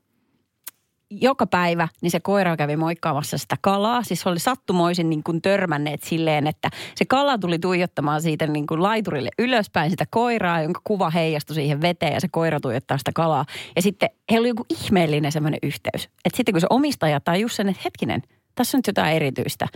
joka 1.21 1.47
päivä 1.47 1.89
niin 2.01 2.11
se 2.11 2.21
koira 2.21 2.57
kävi 2.57 2.77
moikkaamassa 2.77 3.39
sitä 3.39 3.57
kalaa. 3.61 4.03
Siis 4.03 4.27
oli 4.27 4.39
sattumoisin 4.39 5.11
niin 5.11 5.23
kuin 5.23 5.43
törmänneet 5.43 6.03
silleen, 6.03 6.47
että 6.47 6.71
se 6.95 7.05
kala 7.05 7.39
tuli 7.39 7.59
tuijottamaan 7.59 8.23
siitä 8.23 8.47
niin 8.47 8.67
kuin 8.67 8.83
laiturille 8.83 9.31
ylöspäin 9.39 9.91
sitä 9.91 10.05
koiraa, 10.11 10.63
jonka 10.63 10.81
kuva 10.85 11.11
heijastui 11.11 11.55
siihen 11.55 11.81
veteen 11.81 12.13
ja 12.13 12.21
se 12.21 12.29
koira 12.29 12.61
tuijottaa 12.61 12.99
sitä 12.99 13.11
kalaa. 13.15 13.45
Ja 13.77 13.83
sitten 13.83 14.11
heillä 14.31 14.43
oli 14.43 14.49
joku 14.49 14.67
ihmeellinen 14.69 15.33
semmoinen 15.33 15.61
yhteys. 15.63 16.09
Että 16.25 16.37
sitten 16.37 16.53
kun 16.53 16.61
se 16.61 16.67
omistaja 16.71 17.21
tajus 17.21 17.57
sen, 17.57 17.69
että 17.69 17.83
hetkinen, 17.85 18.23
tässä 18.55 18.77
on 18.77 18.79
nyt 18.79 18.87
jotain 18.87 19.17
erityistä, 19.17 19.67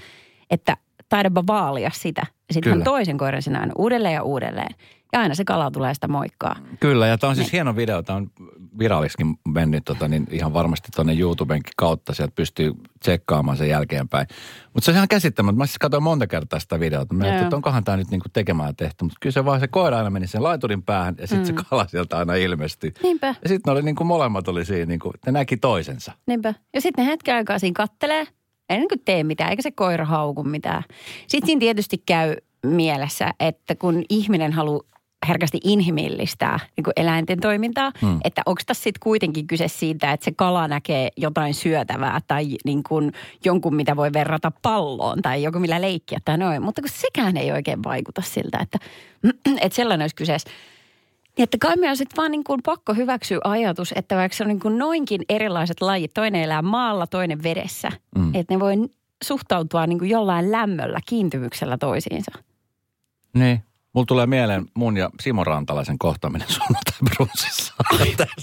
että 0.51 0.77
taidapa 1.09 1.45
vaalia 1.47 1.91
sitä. 1.95 2.23
Sitten 2.51 2.73
hän 2.73 2.83
toisen 2.85 3.19
koiran 3.19 3.43
sinä 3.43 3.61
aina 3.61 3.73
uudelleen 3.79 4.15
ja 4.15 4.23
uudelleen. 4.23 4.75
Ja 5.13 5.21
aina 5.21 5.35
se 5.35 5.45
kala 5.45 5.71
tulee 5.71 5.95
sitä 5.95 6.09
moikkaa. 6.09 6.57
Kyllä, 6.81 7.07
ja 7.07 7.19
tämä 7.19 7.29
on 7.29 7.35
siis 7.37 7.47
Niin. 7.47 7.53
hieno 7.53 7.77
video. 7.77 8.03
Tämä 8.03 8.17
on 8.17 8.31
viralliskin 8.79 9.39
mennyt 9.49 9.85
tota, 9.85 10.09
niin 10.09 10.27
ihan 10.31 10.53
varmasti 10.53 10.89
tuonne 10.97 11.15
YouTuben 11.19 11.61
kautta. 11.77 12.15
Sieltä 12.15 12.33
pystyy 12.35 12.73
tsekkaamaan 13.01 13.57
sen 13.57 13.69
jälkeenpäin. 13.69 14.27
Mutta 14.75 14.85
se 14.85 14.91
on 14.91 14.95
ihan 14.95 15.09
käsittämättä. 15.09 15.59
Mä 15.59 15.67
siis 15.67 15.79
katsoin 15.79 16.03
monta 16.03 16.27
kertaa 16.27 16.59
sitä 16.61 16.81
videota. 16.81 17.15
Mä 17.15 17.25
ajattelin, 17.25 17.45
että 17.47 17.57
onkohan 17.57 17.85
tämä 17.85 17.97
nyt 17.97 18.11
niinku 18.11 18.29
tekemään 18.33 18.77
tehty. 18.77 19.05
Mutta 19.05 19.17
kyllä 19.21 19.33
se 19.35 19.45
vaan 19.45 19.61
se 19.61 19.69
koira 19.69 19.97
aina 19.99 20.11
meni 20.11 20.27
sen 20.27 20.43
laiturin 20.43 20.83
päähän 20.83 21.15
ja 21.19 21.27
sitten 21.27 21.55
Mm. 21.55 21.59
se 21.59 21.65
kala 21.71 21.87
sieltä 21.89 22.19
aina 22.19 22.35
ilmestyi. 22.35 22.93
Niinpä. 23.03 23.27
Ja 23.43 23.49
sitten 23.49 23.73
oli 23.73 23.83
niinku 23.83 24.05
molemmat 24.05 24.49
oli 24.49 24.65
siinä, 24.65 24.87
niinku, 24.87 25.13
ne 25.27 25.33
näki 25.33 25.57
toisensa. 25.57 26.13
Niinpä. 26.27 26.55
Ja 26.75 26.81
sitten 26.81 27.05
ne 27.05 27.11
hetken 27.11 27.35
aikaa 27.35 27.59
siinä 27.59 27.75
kattelee, 27.77 28.27
ei 28.69 28.79
niin 28.79 28.89
tee 29.05 29.25
mitään, 29.25 29.51
eikä 29.51 29.63
se 29.63 29.71
koira 29.71 30.05
hauku 30.05 30.45
mitään. 30.45 30.83
Sitten 31.27 31.47
siinä 31.47 31.61
tietysti 31.61 32.03
käy 32.07 32.37
mielessä, 32.67 33.35
että 33.41 33.75
kun 33.75 34.03
ihminen 34.11 34.53
haluaa 34.53 34.83
herkästi 35.29 35.61
inhimillistää 35.65 36.61
niin 36.77 36.85
kuin 36.85 36.93
eläinten 36.97 37.41
toimintaa, 37.41 37.93
Hmm. 38.01 38.11
mm. 38.11 38.21
että 38.25 38.43
onko 38.47 38.63
tässä 38.67 38.83
sitten 38.83 39.01
kuitenkin 39.03 39.47
kyse 39.47 39.69
siitä, 39.69 40.13
että 40.13 40.25
se 40.25 40.33
kala 40.33 40.69
näkee 40.69 41.09
jotain 41.17 41.55
syötävää 41.55 42.21
tai 42.27 42.47
niin 42.65 42.83
kuin 42.83 43.13
jonkun, 43.45 43.75
mitä 43.75 43.97
voi 43.97 44.13
verrata 44.13 44.53
palloon 44.63 45.23
tai 45.23 45.43
joku, 45.43 45.59
millä 45.59 45.81
leikkiä 45.81 46.19
tai 46.25 46.39
noin. 46.39 46.63
Mutta 46.63 46.83
kun 46.83 46.91
sekään 46.93 47.37
ei 47.37 47.53
oikein 47.53 47.85
vaikuta 47.85 48.23
siltä, 48.23 48.59
että, 48.63 48.79
että 49.63 49.77
sellainen 49.77 50.05
olisi 50.05 50.17
kyseessä. 50.17 50.51
Niin, 51.39 51.45
että 51.45 51.59
kai 51.61 51.77
meidän 51.77 51.91
on 51.91 51.97
sitten 51.97 52.17
vaan 52.17 52.31
niin 52.31 52.45
kuin 52.45 52.61
pakko 52.65 52.95
hyväksyä 52.95 53.39
ajatus, 53.45 53.93
että 53.97 54.17
vaikka 54.17 54.37
se 54.37 54.45
on 54.45 54.49
niin 54.49 54.61
kuin 54.61 54.79
noinkin 54.79 55.21
erilaiset 55.29 55.81
lajit, 55.81 56.15
toinen 56.15 56.43
elää 56.43 56.63
maalla, 56.63 57.07
toinen 57.07 57.43
vedessä, 57.43 57.89
Mm. 58.19 58.35
että 58.35 58.55
ne 58.55 58.61
voi 58.61 58.75
suhtautua 59.25 59.87
niin 59.87 59.99
kuin 59.99 60.11
jollain 60.11 60.53
lämmöllä, 60.53 61.01
kiintymyksellä 61.09 61.79
toisiinsa. 61.79 62.31
Niin. 63.35 63.63
Mulla 63.93 64.07
tulee 64.07 64.27
mieleen 64.27 64.67
mun 64.75 64.97
ja 64.97 65.11
Simo 65.21 65.45
Rantalaisen 65.45 65.99
kohtaaminen 65.99 66.49
sunnuntai 66.49 66.95
brunssissa. 67.15 67.75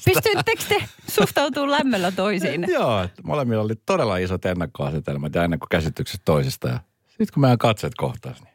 Pystyttekö 0.06 0.64
te 0.70 0.84
suhtautumaan 1.12 1.72
lämmöllä 1.72 2.12
toisiin? 2.12 2.66
Joo, 2.74 3.04
että 3.04 3.22
molemmilla 3.24 3.64
oli 3.64 3.74
todella 3.86 4.18
isot 4.18 4.46
ennakkoasetelmat 4.46 5.36
ja 5.36 5.44
ennakkokäsitykset 5.44 6.22
toisista. 6.26 6.68
Ja 6.68 6.80
sitten 7.08 7.28
kun 7.34 7.42
meidän 7.42 7.58
katseet 7.58 7.96
kohtaisi, 7.96 8.44
niin 8.44 8.54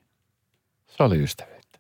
se 0.97 1.03
oli 1.03 1.19
ystävyyttä. 1.23 1.79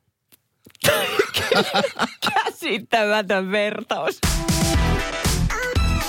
Käsittämätön 2.71 3.51
vertaus. 3.51 4.19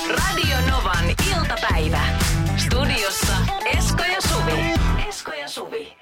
Radio 0.09 0.57
Novan 0.71 1.05
iltapäivä. 1.35 2.01
Studiossa 2.57 3.33
Esko 3.77 4.03
ja 4.03 4.21
Suvi. 4.21 4.73
Esko 5.07 5.31
ja 5.31 5.49
Suvi. 5.49 6.00